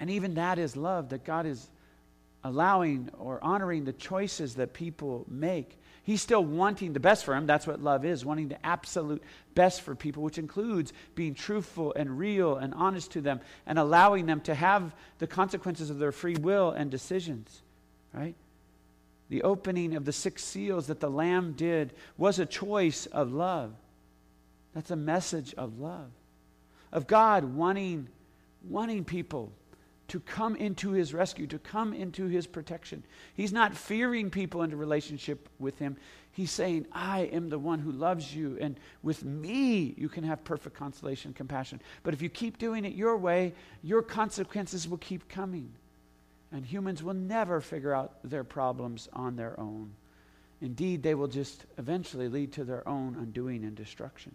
And 0.00 0.10
even 0.10 0.34
that 0.34 0.58
is 0.58 0.76
love, 0.76 1.10
that 1.10 1.24
God 1.24 1.46
is 1.46 1.68
allowing 2.44 3.10
or 3.18 3.42
honoring 3.42 3.84
the 3.84 3.92
choices 3.92 4.54
that 4.54 4.72
people 4.72 5.24
make. 5.28 5.78
He's 6.04 6.22
still 6.22 6.44
wanting 6.44 6.92
the 6.92 7.00
best 7.00 7.24
for 7.24 7.34
him. 7.34 7.46
That's 7.46 7.66
what 7.66 7.82
love 7.82 8.04
is, 8.04 8.24
wanting 8.24 8.48
the 8.48 8.64
absolute 8.64 9.22
best 9.56 9.80
for 9.80 9.96
people, 9.96 10.22
which 10.22 10.38
includes 10.38 10.92
being 11.16 11.34
truthful 11.34 11.92
and 11.94 12.16
real 12.16 12.56
and 12.56 12.72
honest 12.74 13.10
to 13.12 13.20
them 13.20 13.40
and 13.66 13.76
allowing 13.76 14.26
them 14.26 14.40
to 14.42 14.54
have 14.54 14.94
the 15.18 15.26
consequences 15.26 15.90
of 15.90 15.98
their 15.98 16.12
free 16.12 16.36
will 16.36 16.70
and 16.70 16.92
decisions, 16.92 17.62
right? 18.12 18.36
The 19.30 19.42
opening 19.42 19.96
of 19.96 20.04
the 20.04 20.12
six 20.12 20.44
seals 20.44 20.86
that 20.86 21.00
the 21.00 21.10
Lamb 21.10 21.54
did 21.54 21.92
was 22.16 22.38
a 22.38 22.46
choice 22.46 23.06
of 23.06 23.32
love. 23.32 23.72
That's 24.74 24.92
a 24.92 24.96
message 24.96 25.54
of 25.54 25.80
love, 25.80 26.10
of 26.92 27.08
God 27.08 27.42
wanting, 27.42 28.06
wanting 28.68 29.04
people 29.04 29.50
to 30.08 30.20
come 30.20 30.54
into 30.56 30.90
his 30.90 31.12
rescue, 31.12 31.46
to 31.48 31.58
come 31.58 31.92
into 31.92 32.26
his 32.26 32.46
protection. 32.46 33.02
He's 33.34 33.52
not 33.52 33.74
fearing 33.74 34.30
people 34.30 34.62
into 34.62 34.76
relationship 34.76 35.48
with 35.58 35.78
him. 35.78 35.96
He's 36.32 36.50
saying, 36.50 36.86
I 36.92 37.22
am 37.32 37.48
the 37.48 37.58
one 37.58 37.78
who 37.78 37.90
loves 37.90 38.34
you, 38.34 38.58
and 38.60 38.78
with 39.02 39.24
me 39.24 39.94
you 39.96 40.08
can 40.08 40.22
have 40.24 40.44
perfect 40.44 40.76
consolation 40.76 41.30
and 41.30 41.36
compassion. 41.36 41.80
But 42.02 42.14
if 42.14 42.22
you 42.22 42.28
keep 42.28 42.58
doing 42.58 42.84
it 42.84 42.94
your 42.94 43.16
way, 43.16 43.54
your 43.82 44.02
consequences 44.02 44.86
will 44.86 44.98
keep 44.98 45.28
coming. 45.28 45.72
And 46.52 46.64
humans 46.64 47.02
will 47.02 47.14
never 47.14 47.60
figure 47.60 47.92
out 47.92 48.18
their 48.22 48.44
problems 48.44 49.08
on 49.12 49.36
their 49.36 49.58
own. 49.58 49.92
Indeed, 50.60 51.02
they 51.02 51.14
will 51.14 51.26
just 51.26 51.66
eventually 51.76 52.28
lead 52.28 52.52
to 52.52 52.64
their 52.64 52.86
own 52.88 53.16
undoing 53.18 53.64
and 53.64 53.74
destruction. 53.74 54.34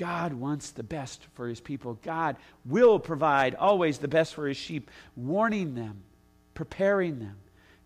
God 0.00 0.32
wants 0.32 0.70
the 0.70 0.82
best 0.82 1.26
for 1.34 1.46
his 1.46 1.60
people. 1.60 1.98
God 2.02 2.36
will 2.64 2.98
provide 2.98 3.54
always 3.54 3.98
the 3.98 4.08
best 4.08 4.34
for 4.34 4.48
his 4.48 4.56
sheep, 4.56 4.90
warning 5.14 5.74
them, 5.74 5.98
preparing 6.54 7.18
them, 7.18 7.36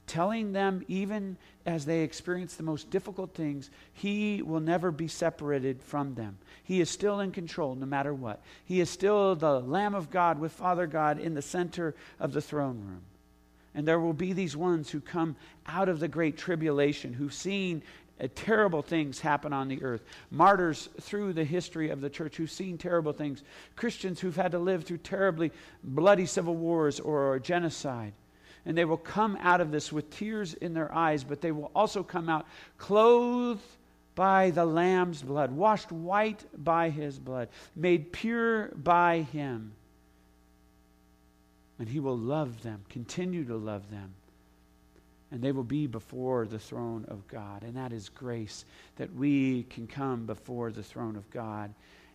telling 0.07 0.53
them, 0.53 0.85
even 0.87 1.37
as 1.66 1.85
they 1.85 2.03
experience 2.03 2.55
the 2.55 2.62
most 2.62 2.88
difficult 2.88 3.35
things, 3.35 3.68
he 3.92 4.42
will 4.42 4.61
never 4.61 4.92
be 4.92 5.09
separated 5.09 5.83
from 5.83 6.14
them. 6.14 6.38
He 6.62 6.81
is 6.81 6.88
still 6.88 7.18
in 7.18 7.33
control 7.33 7.74
no 7.74 7.85
matter 7.85 8.14
what. 8.14 8.40
He 8.64 8.81
is 8.81 8.88
still 8.88 9.35
the 9.35 9.59
Lamb 9.59 9.96
of 9.96 10.12
God 10.12 10.38
with 10.38 10.53
Father 10.53 10.87
God 10.87 11.18
in 11.18 11.35
the 11.35 11.42
center 11.42 11.96
of 12.20 12.33
the 12.33 12.40
throne 12.40 12.79
room. 12.87 13.03
And 13.74 13.88
there 13.88 13.98
will 13.98 14.12
be 14.12 14.33
these 14.33 14.57
ones 14.57 14.88
who 14.88 15.00
come 15.00 15.35
out 15.66 15.88
of 15.88 15.98
the 15.98 16.07
great 16.07 16.38
tribulation, 16.38 17.12
who've 17.12 17.35
seen 17.35 17.83
uh, 18.20 18.29
terrible 18.35 18.83
things 18.83 19.20
happen 19.20 19.53
on 19.53 19.68
the 19.68 19.83
earth. 19.83 20.05
Martyrs 20.31 20.88
through 21.00 21.33
the 21.33 21.44
history 21.44 21.90
of 21.90 22.00
the 22.00 22.11
church 22.11 22.37
who've 22.37 22.50
seen 22.50 22.79
terrible 22.79 23.12
things. 23.12 23.42
Christians 23.74 24.20
who've 24.20 24.37
had 24.37 24.53
to 24.53 24.59
live 24.59 24.85
through 24.85 24.98
terribly 24.98 25.50
bloody 25.83 26.27
civil 26.27 26.55
wars 26.55 27.00
or 27.00 27.38
genocide. 27.40 28.12
And 28.66 28.79
they 28.79 28.85
will 28.85 28.96
come 28.96 29.37
out 29.40 29.61
of 29.61 29.70
this 29.70 29.92
with 29.92 30.11
tears 30.11 30.55
in 30.55 30.74
their 30.74 30.92
eyes, 30.94 31.24
but 31.24 31.40
they 31.40 31.53
will 31.53 31.70
also 31.74 32.03
come 32.03 32.29
out 32.29 32.46
clothed 32.79 33.61
by 34.14 34.50
the 34.50 34.64
Lamb's 34.64 35.22
blood, 35.22 35.50
washed 35.50 35.90
white 35.90 36.44
by 36.57 36.90
his 36.90 37.18
blood, 37.18 37.48
made 37.74 38.12
pure 38.12 38.68
by 38.68 39.22
him. 39.33 39.72
And 41.81 41.88
he 41.88 41.98
will 41.98 42.16
love 42.16 42.62
them, 42.62 42.85
continue 42.88 43.44
to 43.44 43.57
love 43.57 43.90
them 43.90 44.14
and 45.35 45.42
they 45.42 45.51
will 45.51 45.64
be 45.64 45.88
before 45.88 46.47
the 46.47 46.61
throne 46.61 47.05
of 47.09 47.27
God. 47.27 47.64
And 47.64 47.77
that 47.77 47.92
is 47.92 48.09
grace 48.09 48.64
that 48.94 49.12
we 49.12 49.64
can 49.64 49.88
come 49.88 50.27
before 50.27 50.70
the 50.70 50.85
throne 50.85 51.16
of 51.16 51.29
God. 51.29 51.75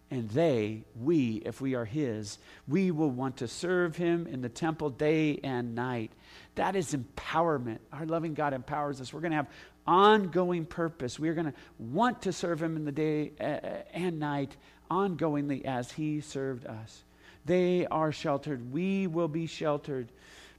And 0.10 0.30
they, 0.30 0.86
we, 0.98 1.42
if 1.46 1.60
we 1.60 1.76
are 1.76 1.84
His, 1.84 2.38
we 2.66 2.92
will 2.92 3.10
want 3.10 3.36
to 3.38 3.48
serve 3.50 3.98
Him 3.98 4.26
in 4.26 4.42
the 4.42 4.48
temple 4.48 4.90
day 4.90 5.38
and 5.44 5.76
night. 5.76 6.14
That 6.56 6.78
is 6.78 6.96
empowerment. 6.96 7.80
Our 7.92 8.06
loving 8.06 8.36
God 8.36 8.54
empowers 8.54 9.02
us. 9.02 9.12
We're 9.12 9.20
going 9.20 9.32
to 9.32 9.38
have 9.38 9.50
ongoing 9.86 10.64
purpose. 10.64 11.20
We're 11.20 11.34
going 11.34 11.48
to 11.48 11.54
want 11.78 12.22
to 12.22 12.32
serve 12.32 12.64
Him 12.64 12.78
in 12.78 12.86
the 12.86 12.92
day 12.94 13.34
uh, 13.38 13.44
uh, 13.44 13.82
and 13.94 14.18
night 14.18 14.56
ongoingly 14.90 15.66
as 15.66 15.92
He 15.92 16.22
served 16.22 16.66
us. 16.66 17.04
They 17.44 17.86
are 17.88 18.14
sheltered. 18.14 18.72
We 18.72 19.08
will 19.08 19.28
be 19.28 19.46
sheltered, 19.46 20.10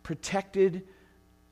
protected 0.03 0.83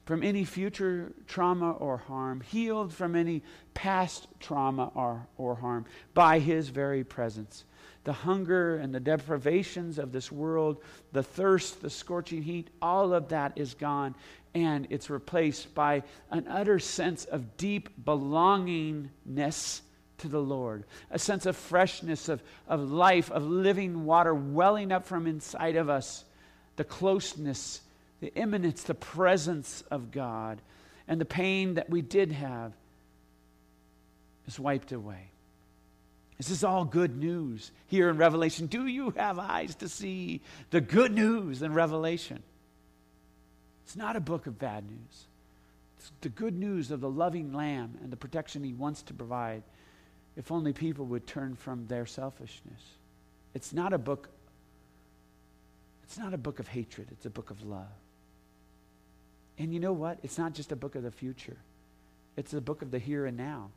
from 0.08 0.22
any 0.22 0.42
future 0.42 1.12
trauma 1.26 1.70
or 1.72 1.98
harm, 1.98 2.40
healed 2.40 2.94
from 2.94 3.14
any 3.14 3.42
past 3.74 4.26
trauma 4.40 4.90
or, 4.94 5.28
or 5.36 5.54
harm 5.54 5.84
by 6.14 6.38
His 6.38 6.70
very 6.70 7.04
presence. 7.04 7.64
The 8.04 8.14
hunger 8.14 8.76
and 8.76 8.94
the 8.94 9.00
deprivations 9.00 9.98
of 9.98 10.10
this 10.10 10.32
world, 10.32 10.78
the 11.12 11.22
thirst, 11.22 11.82
the 11.82 11.90
scorching 11.90 12.40
heat, 12.40 12.70
all 12.80 13.12
of 13.12 13.28
that 13.28 13.52
is 13.56 13.74
gone, 13.74 14.14
and 14.54 14.86
it's 14.88 15.10
replaced 15.10 15.74
by 15.74 16.02
an 16.30 16.46
utter 16.48 16.78
sense 16.78 17.26
of 17.26 17.58
deep 17.58 17.90
belongingness 18.02 19.82
to 20.16 20.28
the 20.28 20.40
Lord, 20.40 20.84
a 21.10 21.18
sense 21.18 21.44
of 21.44 21.54
freshness, 21.54 22.30
of, 22.30 22.42
of 22.66 22.90
life, 22.90 23.30
of 23.30 23.44
living 23.44 24.06
water 24.06 24.34
welling 24.34 24.90
up 24.90 25.04
from 25.04 25.26
inside 25.26 25.76
of 25.76 25.90
us, 25.90 26.24
the 26.76 26.84
closeness 26.84 27.82
the 28.20 28.34
immanence, 28.34 28.82
the 28.82 28.94
presence 28.94 29.82
of 29.90 30.10
God, 30.10 30.60
and 31.06 31.20
the 31.20 31.24
pain 31.24 31.74
that 31.74 31.88
we 31.88 32.02
did 32.02 32.32
have 32.32 32.72
is 34.46 34.58
wiped 34.58 34.92
away. 34.92 35.30
This 36.36 36.50
is 36.50 36.62
all 36.62 36.84
good 36.84 37.16
news 37.16 37.72
here 37.88 38.08
in 38.08 38.16
Revelation. 38.16 38.66
Do 38.66 38.86
you 38.86 39.10
have 39.10 39.38
eyes 39.38 39.74
to 39.76 39.88
see 39.88 40.40
the 40.70 40.80
good 40.80 41.12
news 41.12 41.62
in 41.62 41.74
Revelation? 41.74 42.42
It's 43.84 43.96
not 43.96 44.16
a 44.16 44.20
book 44.20 44.46
of 44.46 44.58
bad 44.58 44.84
news. 44.88 45.26
It's 45.98 46.12
the 46.20 46.28
good 46.28 46.56
news 46.56 46.90
of 46.90 47.00
the 47.00 47.10
loving 47.10 47.52
Lamb 47.52 47.98
and 48.02 48.12
the 48.12 48.16
protection 48.16 48.62
He 48.62 48.72
wants 48.72 49.02
to 49.02 49.14
provide 49.14 49.62
if 50.36 50.52
only 50.52 50.72
people 50.72 51.06
would 51.06 51.26
turn 51.26 51.56
from 51.56 51.86
their 51.88 52.06
selfishness. 52.06 52.82
It's 53.54 53.72
not 53.72 53.92
a 53.92 53.98
book 53.98 54.28
it's 56.08 56.16
not 56.16 56.32
a 56.32 56.38
book 56.38 56.58
of 56.58 56.66
hatred, 56.66 57.08
it's 57.10 57.26
a 57.26 57.30
book 57.30 57.50
of 57.50 57.62
love. 57.62 57.84
And 59.58 59.72
you 59.72 59.80
know 59.80 59.92
what? 59.92 60.18
It's 60.22 60.38
not 60.38 60.54
just 60.54 60.72
a 60.72 60.76
book 60.76 60.94
of 60.94 61.02
the 61.02 61.10
future, 61.10 61.56
it's 62.36 62.54
a 62.54 62.60
book 62.60 62.82
of 62.82 62.90
the 62.90 62.98
here 62.98 63.26
and 63.26 63.36
now. 63.36 63.70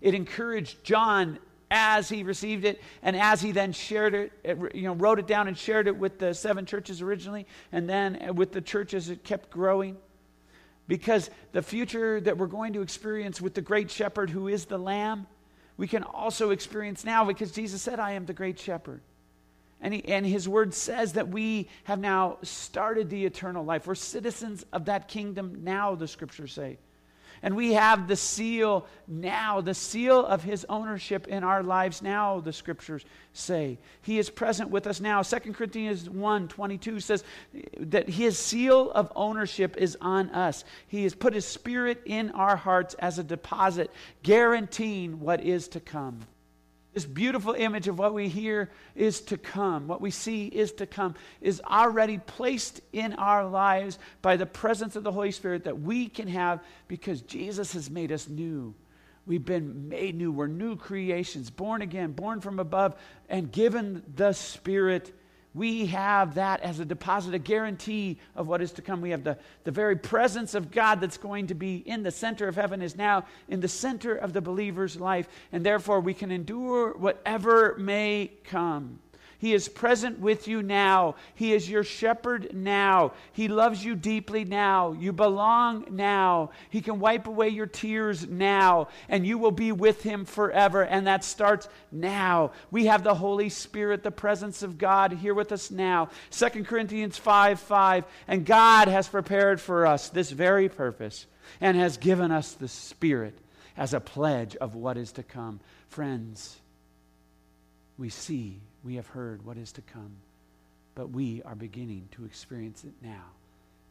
It 0.00 0.14
encouraged 0.14 0.84
John 0.84 1.38
as 1.70 2.08
he 2.08 2.22
received 2.22 2.64
it 2.64 2.80
and 3.02 3.16
as 3.16 3.40
he 3.40 3.50
then 3.50 3.72
shared 3.72 4.14
it, 4.14 4.32
eh, 4.44 4.54
you 4.74 4.82
know, 4.82 4.94
wrote 4.94 5.18
it 5.18 5.26
down 5.26 5.48
and 5.48 5.58
shared 5.58 5.88
it 5.88 5.96
with 5.96 6.18
the 6.18 6.32
seven 6.32 6.64
churches 6.66 7.02
originally, 7.02 7.46
and 7.72 7.88
then 7.88 8.16
eh, 8.16 8.30
with 8.30 8.52
the 8.52 8.60
churches 8.60 9.08
it 9.08 9.24
kept 9.24 9.50
growing. 9.50 9.96
Because 10.88 11.30
the 11.50 11.62
future 11.62 12.20
that 12.20 12.38
we're 12.38 12.46
going 12.46 12.74
to 12.74 12.82
experience 12.82 13.40
with 13.40 13.54
the 13.54 13.60
great 13.60 13.90
shepherd 13.90 14.30
who 14.30 14.46
is 14.46 14.66
the 14.66 14.78
lamb, 14.78 15.26
we 15.76 15.88
can 15.88 16.04
also 16.04 16.50
experience 16.50 17.04
now 17.04 17.24
because 17.24 17.50
Jesus 17.50 17.82
said, 17.82 17.98
I 17.98 18.12
am 18.12 18.26
the 18.26 18.32
great 18.32 18.58
shepherd. 18.58 19.00
And, 19.86 19.94
he, 19.94 20.04
and 20.06 20.26
his 20.26 20.48
word 20.48 20.74
says 20.74 21.12
that 21.12 21.28
we 21.28 21.68
have 21.84 22.00
now 22.00 22.38
started 22.42 23.08
the 23.08 23.24
eternal 23.24 23.64
life. 23.64 23.86
We're 23.86 23.94
citizens 23.94 24.66
of 24.72 24.86
that 24.86 25.06
kingdom 25.06 25.60
now, 25.62 25.94
the 25.94 26.08
scriptures 26.08 26.52
say. 26.52 26.78
And 27.40 27.54
we 27.54 27.74
have 27.74 28.08
the 28.08 28.16
seal 28.16 28.88
now, 29.06 29.60
the 29.60 29.74
seal 29.74 30.26
of 30.26 30.42
his 30.42 30.66
ownership 30.68 31.28
in 31.28 31.44
our 31.44 31.62
lives 31.62 32.02
now, 32.02 32.40
the 32.40 32.52
scriptures 32.52 33.04
say. 33.32 33.78
He 34.02 34.18
is 34.18 34.28
present 34.28 34.70
with 34.70 34.88
us 34.88 35.00
now. 35.00 35.22
2 35.22 35.52
Corinthians 35.52 36.10
1 36.10 36.48
22 36.48 36.98
says 36.98 37.22
that 37.78 38.08
his 38.08 38.36
seal 38.36 38.90
of 38.90 39.12
ownership 39.14 39.76
is 39.76 39.96
on 40.00 40.30
us. 40.30 40.64
He 40.88 41.04
has 41.04 41.14
put 41.14 41.32
his 41.32 41.46
spirit 41.46 42.02
in 42.06 42.32
our 42.32 42.56
hearts 42.56 42.94
as 42.94 43.20
a 43.20 43.22
deposit, 43.22 43.92
guaranteeing 44.24 45.20
what 45.20 45.44
is 45.44 45.68
to 45.68 45.78
come. 45.78 46.26
This 46.96 47.04
beautiful 47.04 47.52
image 47.52 47.88
of 47.88 47.98
what 47.98 48.14
we 48.14 48.30
hear 48.30 48.70
is 48.94 49.20
to 49.24 49.36
come, 49.36 49.86
what 49.86 50.00
we 50.00 50.10
see 50.10 50.46
is 50.46 50.72
to 50.72 50.86
come, 50.86 51.14
is 51.42 51.60
already 51.60 52.16
placed 52.16 52.80
in 52.90 53.12
our 53.12 53.44
lives 53.46 53.98
by 54.22 54.38
the 54.38 54.46
presence 54.46 54.96
of 54.96 55.04
the 55.04 55.12
Holy 55.12 55.30
Spirit 55.30 55.64
that 55.64 55.78
we 55.78 56.08
can 56.08 56.26
have 56.26 56.64
because 56.88 57.20
Jesus 57.20 57.74
has 57.74 57.90
made 57.90 58.12
us 58.12 58.30
new. 58.30 58.74
We've 59.26 59.44
been 59.44 59.90
made 59.90 60.14
new. 60.14 60.32
We're 60.32 60.46
new 60.46 60.74
creations, 60.74 61.50
born 61.50 61.82
again, 61.82 62.12
born 62.12 62.40
from 62.40 62.58
above, 62.58 62.96
and 63.28 63.52
given 63.52 64.02
the 64.14 64.32
Spirit 64.32 65.12
we 65.56 65.86
have 65.86 66.34
that 66.34 66.60
as 66.60 66.80
a 66.80 66.84
deposit, 66.84 67.32
a 67.32 67.38
guarantee 67.38 68.18
of 68.34 68.46
what 68.46 68.60
is 68.60 68.72
to 68.72 68.82
come. 68.82 69.00
We 69.00 69.10
have 69.10 69.24
the, 69.24 69.38
the 69.64 69.70
very 69.70 69.96
presence 69.96 70.54
of 70.54 70.70
God 70.70 71.00
that's 71.00 71.16
going 71.16 71.46
to 71.46 71.54
be 71.54 71.76
in 71.76 72.02
the 72.02 72.10
center 72.10 72.46
of 72.46 72.56
heaven, 72.56 72.82
is 72.82 72.94
now 72.94 73.24
in 73.48 73.60
the 73.60 73.68
center 73.68 74.14
of 74.14 74.34
the 74.34 74.42
believer's 74.42 75.00
life, 75.00 75.26
and 75.52 75.64
therefore 75.64 76.00
we 76.00 76.12
can 76.12 76.30
endure 76.30 76.92
whatever 76.92 77.74
may 77.78 78.32
come. 78.44 78.98
He 79.38 79.52
is 79.52 79.68
present 79.68 80.18
with 80.18 80.48
you 80.48 80.62
now. 80.62 81.16
He 81.34 81.52
is 81.52 81.68
your 81.68 81.84
shepherd 81.84 82.50
now. 82.54 83.12
He 83.32 83.48
loves 83.48 83.84
you 83.84 83.94
deeply 83.94 84.44
now. 84.44 84.92
You 84.92 85.12
belong 85.12 85.86
now. 85.90 86.50
He 86.70 86.80
can 86.80 87.00
wipe 87.00 87.26
away 87.26 87.50
your 87.50 87.66
tears 87.66 88.26
now, 88.26 88.88
and 89.08 89.26
you 89.26 89.36
will 89.38 89.50
be 89.50 89.72
with 89.72 90.02
him 90.02 90.24
forever. 90.24 90.82
And 90.82 91.06
that 91.06 91.24
starts 91.24 91.68
now. 91.92 92.52
We 92.70 92.86
have 92.86 93.04
the 93.04 93.14
Holy 93.14 93.50
Spirit, 93.50 94.02
the 94.02 94.10
presence 94.10 94.62
of 94.62 94.78
God 94.78 95.12
here 95.12 95.34
with 95.34 95.52
us 95.52 95.70
now. 95.70 96.08
2 96.30 96.64
Corinthians 96.64 97.18
5 97.18 97.60
5. 97.60 98.04
And 98.28 98.46
God 98.46 98.88
has 98.88 99.08
prepared 99.08 99.60
for 99.60 99.86
us 99.86 100.08
this 100.08 100.30
very 100.30 100.68
purpose 100.68 101.26
and 101.60 101.76
has 101.76 101.96
given 101.98 102.30
us 102.30 102.52
the 102.52 102.68
Spirit 102.68 103.38
as 103.76 103.92
a 103.92 104.00
pledge 104.00 104.56
of 104.56 104.74
what 104.74 104.96
is 104.96 105.12
to 105.12 105.22
come. 105.22 105.60
Friends, 105.88 106.56
we 107.98 108.08
see 108.08 108.60
we 108.86 108.94
have 108.94 109.08
heard 109.08 109.44
what 109.44 109.58
is 109.58 109.72
to 109.72 109.82
come, 109.82 110.12
but 110.94 111.10
we 111.10 111.42
are 111.42 111.56
beginning 111.56 112.08
to 112.12 112.24
experience 112.24 112.84
it 112.84 112.92
now 113.02 113.24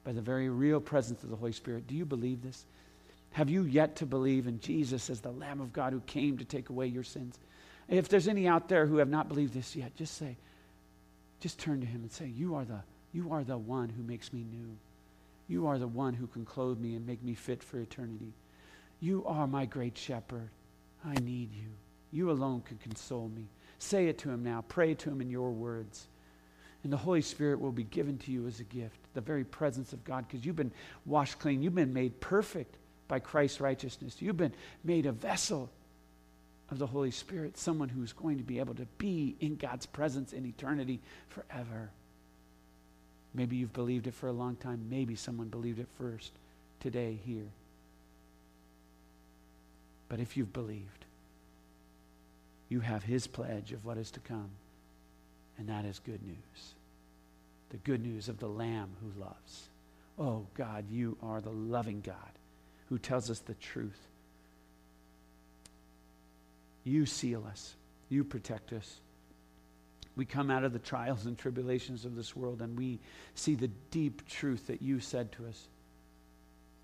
by 0.05 0.13
the 0.13 0.21
very 0.21 0.47
real 0.47 0.79
presence 0.79 1.21
of 1.21 1.29
the 1.29 1.36
Holy 1.36 1.51
Spirit. 1.51 1.86
Do 1.86 1.95
you 1.95 2.05
believe 2.05 2.41
this? 2.41 2.65
Have 3.34 3.49
you 3.49 3.63
yet 3.63 3.97
to 3.97 4.05
believe 4.05 4.47
in 4.47 4.62
Jesus 4.62 5.10
as 5.10 5.19
the 5.19 5.31
Lamb 5.31 5.60
of 5.60 5.73
God 5.73 5.91
who 5.91 5.99
came 6.01 6.38
to 6.38 6.45
take 6.45 6.69
away 6.69 6.88
your 6.88 7.03
sins? 7.03 7.38
If 7.89 8.08
there's 8.08 8.29
any 8.29 8.47
out 8.47 8.69
there 8.69 8.86
who 8.86 8.97
have 8.97 9.10
not 9.10 9.27
believed 9.27 9.53
this 9.53 9.75
yet, 9.75 9.93
just 9.97 10.17
say, 10.17 10.38
just 11.41 11.60
turn 11.60 11.81
to 11.81 11.86
him 11.86 12.01
and 12.01 12.12
say, 12.12 12.27
You 12.27 12.55
are 12.55 12.63
the, 12.63 12.79
you 13.12 13.34
are 13.34 13.43
the 13.43 13.58
one 13.58 13.89
who 13.89 14.01
makes 14.01 14.31
me 14.31 14.45
new. 14.49 14.77
You 15.49 15.67
are 15.67 15.77
the 15.77 15.88
one 15.88 16.13
who 16.13 16.27
can 16.27 16.45
clothe 16.45 16.79
me 16.79 16.95
and 16.95 17.05
make 17.05 17.21
me 17.21 17.34
fit 17.36 17.62
for 17.62 17.79
eternity. 17.79 18.31
You 19.01 19.25
are 19.27 19.45
my 19.45 19.65
great 19.65 19.97
shepherd. 19.97 20.49
I 21.03 21.15
need 21.15 21.51
you. 21.51 21.67
You 22.12 22.31
alone 22.31 22.63
can 22.65 22.77
console 22.77 23.29
me. 23.36 23.45
Say 23.79 24.07
it 24.07 24.17
to 24.19 24.29
him 24.29 24.43
now. 24.43 24.63
Pray 24.67 24.93
to 24.95 25.09
him 25.09 25.21
in 25.21 25.29
your 25.29 25.51
words. 25.51 26.07
And 26.83 26.93
the 26.93 26.97
Holy 26.97 27.21
Spirit 27.21 27.59
will 27.59 27.71
be 27.71 27.83
given 27.83 28.17
to 28.19 28.31
you 28.31 28.47
as 28.47 28.59
a 28.59 28.63
gift, 28.63 28.97
the 29.13 29.21
very 29.21 29.43
presence 29.43 29.91
of 29.91 30.03
God, 30.03 30.25
because 30.27 30.45
you've 30.45 30.55
been 30.55 30.71
washed 31.05 31.39
clean. 31.39 31.63
You've 31.63 31.75
been 31.75 31.93
made 31.93 32.19
perfect 32.19 32.75
by 33.07 33.19
Christ's 33.19 33.59
righteousness. 33.59 34.17
You've 34.19 34.38
been 34.38 34.53
made 34.83 35.05
a 35.05 35.11
vessel 35.11 35.69
of 36.69 36.79
the 36.79 36.88
Holy 36.88 37.11
Spirit, 37.11 37.57
someone 37.57 37.89
who's 37.89 38.13
going 38.13 38.38
to 38.38 38.43
be 38.43 38.59
able 38.59 38.75
to 38.75 38.85
be 38.97 39.35
in 39.39 39.55
God's 39.55 39.85
presence 39.85 40.33
in 40.33 40.45
eternity 40.45 40.99
forever. 41.29 41.89
Maybe 43.33 43.57
you've 43.57 43.73
believed 43.73 44.07
it 44.07 44.13
for 44.13 44.27
a 44.27 44.31
long 44.31 44.55
time. 44.55 44.88
Maybe 44.89 45.15
someone 45.15 45.47
believed 45.49 45.79
it 45.79 45.88
first 45.97 46.31
today 46.79 47.19
here. 47.25 47.49
But 50.07 50.19
if 50.19 50.38
you've 50.38 50.53
believed, 50.53 51.04
you 52.69 52.80
have 52.80 53.04
his 53.04 53.28
pledge 53.28 53.71
of 53.71 53.86
what 53.86 53.97
is 53.97 54.12
to 54.12 54.19
come. 54.19 54.49
And 55.58 55.69
that 55.69 55.86
is 55.86 55.99
good 55.99 56.23
news. 56.23 56.73
The 57.69 57.78
good 57.78 58.04
news 58.04 58.28
of 58.30 58.39
the 58.39 58.47
Lamb 58.47 58.89
who 59.01 59.21
loves. 59.21 59.69
Oh, 60.17 60.45
God, 60.56 60.86
you 60.89 61.17
are 61.21 61.41
the 61.41 61.51
loving 61.51 62.01
God 62.01 62.15
who 62.89 62.97
tells 62.97 63.30
us 63.30 63.39
the 63.39 63.54
truth. 63.56 63.99
You 66.84 67.06
seal 67.06 67.45
us, 67.49 67.75
you 68.10 68.23
protect 68.23 68.71
us. 68.73 68.99
We 70.15 70.23
come 70.23 70.49
out 70.49 70.63
of 70.63 70.71
the 70.71 70.80
trials 70.80 71.25
and 71.25 71.38
tribulations 71.38 72.06
of 72.06 72.15
this 72.15 72.36
world 72.36 72.62
and 72.62 72.78
we 72.78 72.99
see 73.34 73.56
the 73.56 73.69
deep 73.91 74.28
truth 74.30 74.67
that 74.67 74.82
you 74.82 74.99
said 74.99 75.32
to 75.34 75.45
us 75.47 75.67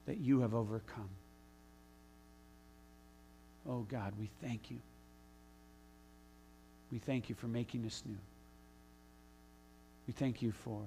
that 0.06 0.18
you 0.18 0.42
have 0.42 0.54
overcome. 0.54 1.10
Oh, 3.70 3.86
God, 3.90 4.14
we 4.20 4.30
thank 4.42 4.72
you. 4.72 4.80
We 6.92 7.00
thank 7.00 7.30
you 7.30 7.36
for 7.36 7.48
making 7.48 7.86
us 7.86 8.04
new. 8.06 8.18
We 10.08 10.14
thank 10.14 10.42
you 10.42 10.52
for, 10.52 10.82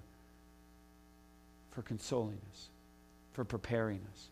for 1.70 1.82
consoling 1.82 2.40
us, 2.52 2.68
for 3.32 3.44
preparing 3.44 4.00
us, 4.12 4.28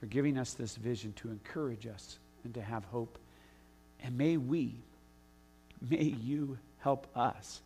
for 0.00 0.06
giving 0.06 0.36
us 0.36 0.54
this 0.54 0.76
vision 0.76 1.12
to 1.14 1.30
encourage 1.30 1.86
us 1.86 2.18
and 2.44 2.52
to 2.54 2.62
have 2.62 2.84
hope. 2.84 3.18
And 4.02 4.18
may 4.18 4.36
we, 4.36 4.74
may 5.88 6.02
you 6.02 6.58
help 6.78 7.06
us 7.16 7.60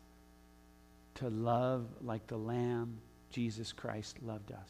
to 1.17 1.29
love 1.31 1.87
like 2.03 2.27
the 2.27 2.37
Lamb 2.37 2.99
Jesus 3.31 3.73
Christ 3.73 4.17
loved 4.23 4.53
us. 4.53 4.69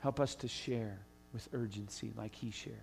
Help 0.00 0.18
us 0.18 0.34
to 0.36 0.48
share 0.48 0.98
with 1.32 1.48
urgency 1.52 2.12
like 2.16 2.34
he 2.34 2.50
shared. 2.50 2.76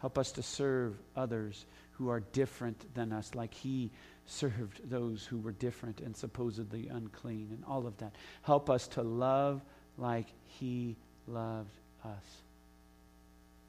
Help 0.00 0.18
us 0.18 0.32
to 0.32 0.42
serve 0.42 0.94
others 1.16 1.64
who 1.92 2.10
are 2.10 2.20
different 2.20 2.94
than 2.94 3.12
us, 3.12 3.34
like 3.34 3.54
He 3.54 3.90
served 4.26 4.80
those 4.90 5.24
who 5.24 5.38
were 5.38 5.52
different 5.52 6.00
and 6.00 6.16
supposedly 6.16 6.88
unclean 6.88 7.48
and 7.52 7.64
all 7.66 7.86
of 7.86 7.96
that. 7.98 8.14
Help 8.42 8.68
us 8.68 8.88
to 8.88 9.02
love 9.02 9.62
like 9.98 10.26
he 10.46 10.96
loved 11.26 11.76
us. 12.04 12.42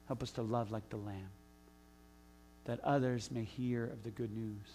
Help 0.06 0.22
us 0.22 0.30
to 0.32 0.42
love 0.42 0.70
like 0.70 0.88
the 0.90 0.96
Lamb, 0.96 1.30
that 2.64 2.80
others 2.80 3.30
may 3.30 3.44
hear 3.44 3.84
of 3.84 4.02
the 4.02 4.10
good 4.10 4.34
news 4.34 4.66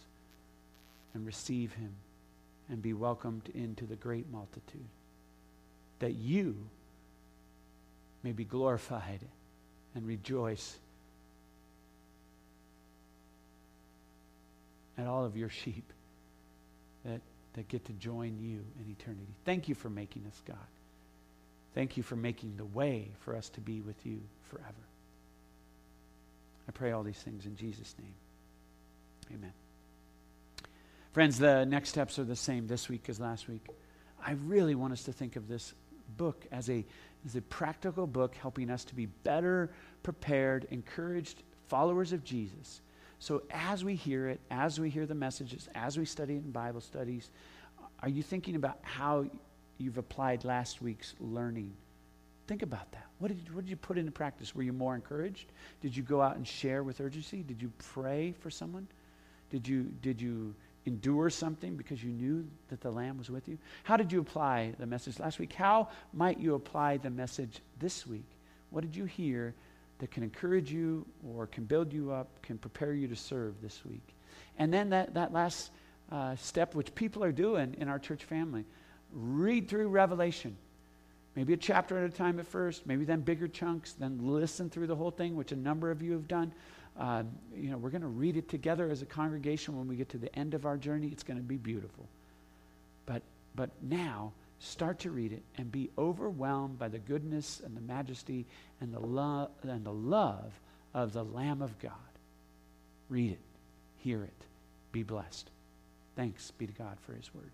and 1.13 1.25
receive 1.25 1.73
him 1.73 1.93
and 2.69 2.81
be 2.81 2.93
welcomed 2.93 3.49
into 3.53 3.85
the 3.85 3.95
great 3.95 4.31
multitude, 4.31 4.87
that 5.99 6.13
you 6.13 6.55
may 8.23 8.31
be 8.31 8.45
glorified 8.45 9.19
and 9.95 10.07
rejoice 10.07 10.77
at 14.97 15.08
all 15.08 15.25
of 15.25 15.36
your 15.36 15.49
sheep 15.49 15.91
that, 17.06 17.21
that 17.53 17.67
get 17.67 17.86
to 17.86 17.93
join 17.93 18.39
you 18.39 18.63
in 18.79 18.91
eternity. 18.91 19.36
Thank 19.45 19.67
you 19.67 19.75
for 19.75 19.89
making 19.89 20.25
us, 20.27 20.41
God. 20.47 20.58
Thank 21.73 21.97
you 21.97 22.03
for 22.03 22.15
making 22.15 22.58
the 22.58 22.65
way 22.65 23.10
for 23.21 23.36
us 23.36 23.49
to 23.49 23.62
be 23.62 23.82
with 23.82 24.06
you 24.06 24.21
forever. 24.49 24.73
I 26.67 26.71
pray 26.71 26.91
all 26.91 27.03
these 27.03 27.17
things 27.17 27.45
in 27.45 27.56
Jesus' 27.56 27.95
name. 27.99 28.13
Amen. 29.34 29.53
Friends, 31.12 31.38
the 31.38 31.65
next 31.65 31.89
steps 31.89 32.17
are 32.19 32.23
the 32.23 32.36
same 32.36 32.67
this 32.67 32.89
week 32.89 33.10
as 33.10 33.19
last 33.19 33.47
week. 33.47 33.65
I 34.25 34.34
really 34.45 34.75
want 34.75 34.93
us 34.93 35.03
to 35.03 35.13
think 35.13 35.36
of 35.36 35.47
this 35.47 35.73
book 36.17 36.45
as 36.51 36.69
a, 36.69 36.86
as 37.25 37.36
a 37.36 37.41
practical 37.41 38.08
book 38.08 38.36
helping 38.36 38.69
us 38.69 38.86
to 38.86 38.95
be 38.95 39.08
better 39.08 39.71
prepared, 40.03 40.67
encouraged 40.69 41.41
followers 41.67 42.13
of 42.13 42.23
Jesus 42.23 42.82
so 43.23 43.41
as 43.51 43.86
we 43.86 43.95
hear 43.95 44.27
it, 44.27 44.41
as 44.51 44.81
we 44.81 44.89
hear 44.89 45.05
the 45.05 45.15
messages, 45.15 45.69
as 45.75 45.97
we 45.97 46.03
study 46.03 46.33
in 46.33 46.51
Bible 46.51 46.81
studies, 46.81 47.29
are 48.01 48.09
you 48.09 48.21
thinking 48.21 48.57
about 48.57 48.79
how 48.81 49.25
you've 49.77 49.97
applied 49.97 50.43
last 50.43 50.81
week's 50.81 51.15
learning? 51.21 51.73
Think 52.47 52.63
about 52.63 52.91
that. 52.91 53.05
What 53.19 53.29
did, 53.29 53.38
you, 53.38 53.53
what 53.53 53.63
did 53.63 53.69
you 53.69 53.77
put 53.77 53.97
into 53.97 54.12
practice? 54.12 54.53
Were 54.53 54.63
you 54.63 54.73
more 54.73 54.93
encouraged? 54.93 55.53
Did 55.79 55.95
you 55.95 56.03
go 56.03 56.21
out 56.21 56.36
and 56.36 56.45
share 56.45 56.83
with 56.83 56.99
urgency? 56.99 57.43
Did 57.43 57.62
you 57.62 57.71
pray 57.93 58.33
for 58.41 58.49
someone? 58.49 58.89
Did 59.49 59.69
you, 59.69 59.83
did 60.01 60.19
you 60.19 60.53
endure 60.86 61.29
something 61.29 61.77
because 61.77 62.03
you 62.03 62.12
knew 62.12 62.45
that 62.67 62.81
the 62.81 62.91
Lamb 62.91 63.17
was 63.17 63.29
with 63.29 63.47
you? 63.47 63.57
How 63.86 63.95
did 63.95 64.12
you 64.12 64.19
apply 64.19 64.73
the 64.79 64.86
message 64.86 65.17
last 65.17 65.39
week? 65.39 65.53
How 65.53 65.88
might 66.12 66.41
you 66.41 66.55
apply 66.55 66.97
the 66.97 67.09
message 67.09 67.62
this 67.79 68.05
week? 68.05 68.27
What 68.69 68.81
did 68.81 68.97
you 68.97 69.05
hear 69.05 69.55
that 70.03 70.11
can 70.11 70.21
encourage 70.21 70.69
you 70.69 71.05
or 71.25 71.47
can 71.47 71.63
build 71.63 71.93
you 71.93 72.11
up, 72.11 72.27
can 72.41 72.57
prepare 72.57 72.91
you 72.91 73.07
to 73.07 73.15
serve 73.15 73.53
this 73.61 73.85
week. 73.85 74.05
And 74.57 74.73
then 74.73 74.89
that, 74.89 75.13
that 75.13 75.31
last 75.31 75.71
uh, 76.11 76.35
step, 76.35 76.75
which 76.75 76.93
people 76.93 77.23
are 77.23 77.31
doing 77.31 77.73
in 77.79 77.87
our 77.87 77.99
church 77.99 78.25
family, 78.25 78.65
read 79.13 79.69
through 79.69 79.87
Revelation. 79.87 80.57
Maybe 81.37 81.53
a 81.53 81.57
chapter 81.57 82.03
at 82.03 82.13
a 82.13 82.13
time 82.13 82.37
at 82.37 82.45
first, 82.45 82.85
maybe 82.85 83.05
then 83.05 83.21
bigger 83.21 83.47
chunks, 83.47 83.93
then 83.93 84.19
listen 84.21 84.69
through 84.69 84.87
the 84.87 84.95
whole 84.97 85.09
thing, 85.09 85.37
which 85.37 85.53
a 85.53 85.55
number 85.55 85.89
of 85.89 86.01
you 86.01 86.11
have 86.11 86.27
done. 86.27 86.51
Uh, 86.99 87.23
you 87.55 87.71
know, 87.71 87.77
we're 87.77 87.89
going 87.89 88.01
to 88.01 88.07
read 88.07 88.35
it 88.35 88.49
together 88.49 88.89
as 88.89 89.01
a 89.01 89.05
congregation 89.05 89.77
when 89.77 89.87
we 89.87 89.95
get 89.95 90.09
to 90.09 90.17
the 90.17 90.37
end 90.37 90.53
of 90.53 90.65
our 90.65 90.75
journey. 90.75 91.07
It's 91.13 91.23
going 91.23 91.37
to 91.37 91.43
be 91.43 91.55
beautiful. 91.55 92.09
But, 93.05 93.21
but 93.55 93.69
now, 93.81 94.33
start 94.63 94.97
to 94.99 95.12
read 95.12 95.34
it 95.34 95.43
and 95.58 95.71
be 95.71 95.89
overwhelmed 95.97 96.80
by 96.80 96.88
the 96.88 96.99
goodness 96.99 97.62
and 97.63 97.76
the 97.76 97.82
majesty 97.82 98.45
and 98.80 98.93
the 98.93 98.99
love 98.99 99.52
and 99.62 99.86
the 99.86 99.91
love 99.91 100.60
of 100.93 101.12
the 101.12 101.23
Lamb 101.23 101.62
of 101.62 101.78
God. 101.80 101.91
Read 103.10 103.32
it, 103.32 103.39
hear 103.97 104.23
it, 104.23 104.45
be 104.91 105.04
blessed. 105.04 105.52
Thanks 106.15 106.52
be 106.52 106.65
to 106.65 106.73
God 106.73 106.97
for 107.02 107.13
his 107.13 107.34
word. 107.34 107.52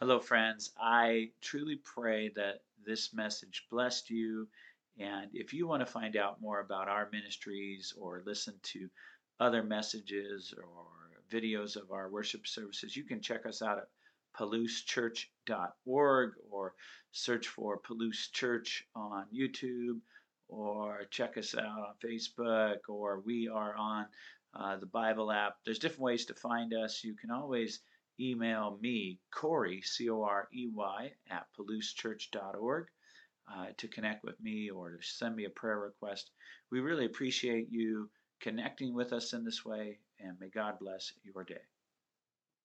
Hello, 0.00 0.18
friends. 0.18 0.70
I 0.80 1.30
truly 1.40 1.78
pray 1.84 2.30
that 2.36 2.62
this 2.84 3.12
message 3.12 3.66
blessed 3.70 4.10
you. 4.10 4.48
And 4.98 5.28
if 5.34 5.52
you 5.52 5.66
want 5.66 5.80
to 5.80 5.92
find 5.92 6.16
out 6.16 6.40
more 6.40 6.60
about 6.60 6.88
our 6.88 7.08
ministries 7.12 7.92
or 7.98 8.22
listen 8.24 8.54
to 8.62 8.88
other 9.40 9.62
messages 9.62 10.54
or 10.56 10.86
videos 11.30 11.76
of 11.76 11.90
our 11.90 12.08
worship 12.08 12.46
services, 12.46 12.96
you 12.96 13.04
can 13.04 13.20
check 13.20 13.44
us 13.46 13.60
out 13.60 13.78
at 13.78 13.88
palouschurch.org 14.38 16.30
or 16.50 16.74
search 17.12 17.48
for 17.48 17.78
Palouse 17.78 18.30
Church 18.32 18.84
on 18.94 19.26
YouTube 19.34 20.00
or 20.48 21.04
check 21.10 21.36
us 21.36 21.54
out 21.54 21.64
on 21.64 21.94
Facebook 22.04 22.78
or 22.88 23.20
we 23.20 23.48
are 23.48 23.74
on 23.76 24.06
uh, 24.54 24.76
the 24.76 24.86
Bible 24.86 25.32
app. 25.32 25.56
There's 25.64 25.78
different 25.78 26.02
ways 26.02 26.26
to 26.26 26.34
find 26.34 26.72
us. 26.74 27.02
You 27.02 27.14
can 27.14 27.30
always 27.30 27.80
email 28.20 28.78
me, 28.80 29.18
Corey, 29.32 29.82
C 29.82 30.08
O 30.10 30.22
R 30.22 30.48
E 30.52 30.68
Y, 30.72 31.12
at 31.30 31.46
palouschurch.org 31.58 32.86
uh, 33.52 33.66
to 33.76 33.88
connect 33.88 34.24
with 34.24 34.40
me 34.40 34.70
or 34.70 34.92
to 34.92 35.02
send 35.02 35.36
me 35.36 35.44
a 35.44 35.50
prayer 35.50 35.78
request. 35.78 36.30
We 36.70 36.80
really 36.80 37.06
appreciate 37.06 37.68
you 37.70 38.10
connecting 38.40 38.94
with 38.94 39.12
us 39.12 39.32
in 39.32 39.44
this 39.44 39.64
way, 39.64 39.98
and 40.20 40.38
may 40.40 40.48
God 40.48 40.78
bless 40.78 41.12
your 41.24 41.44
day. 41.44 41.73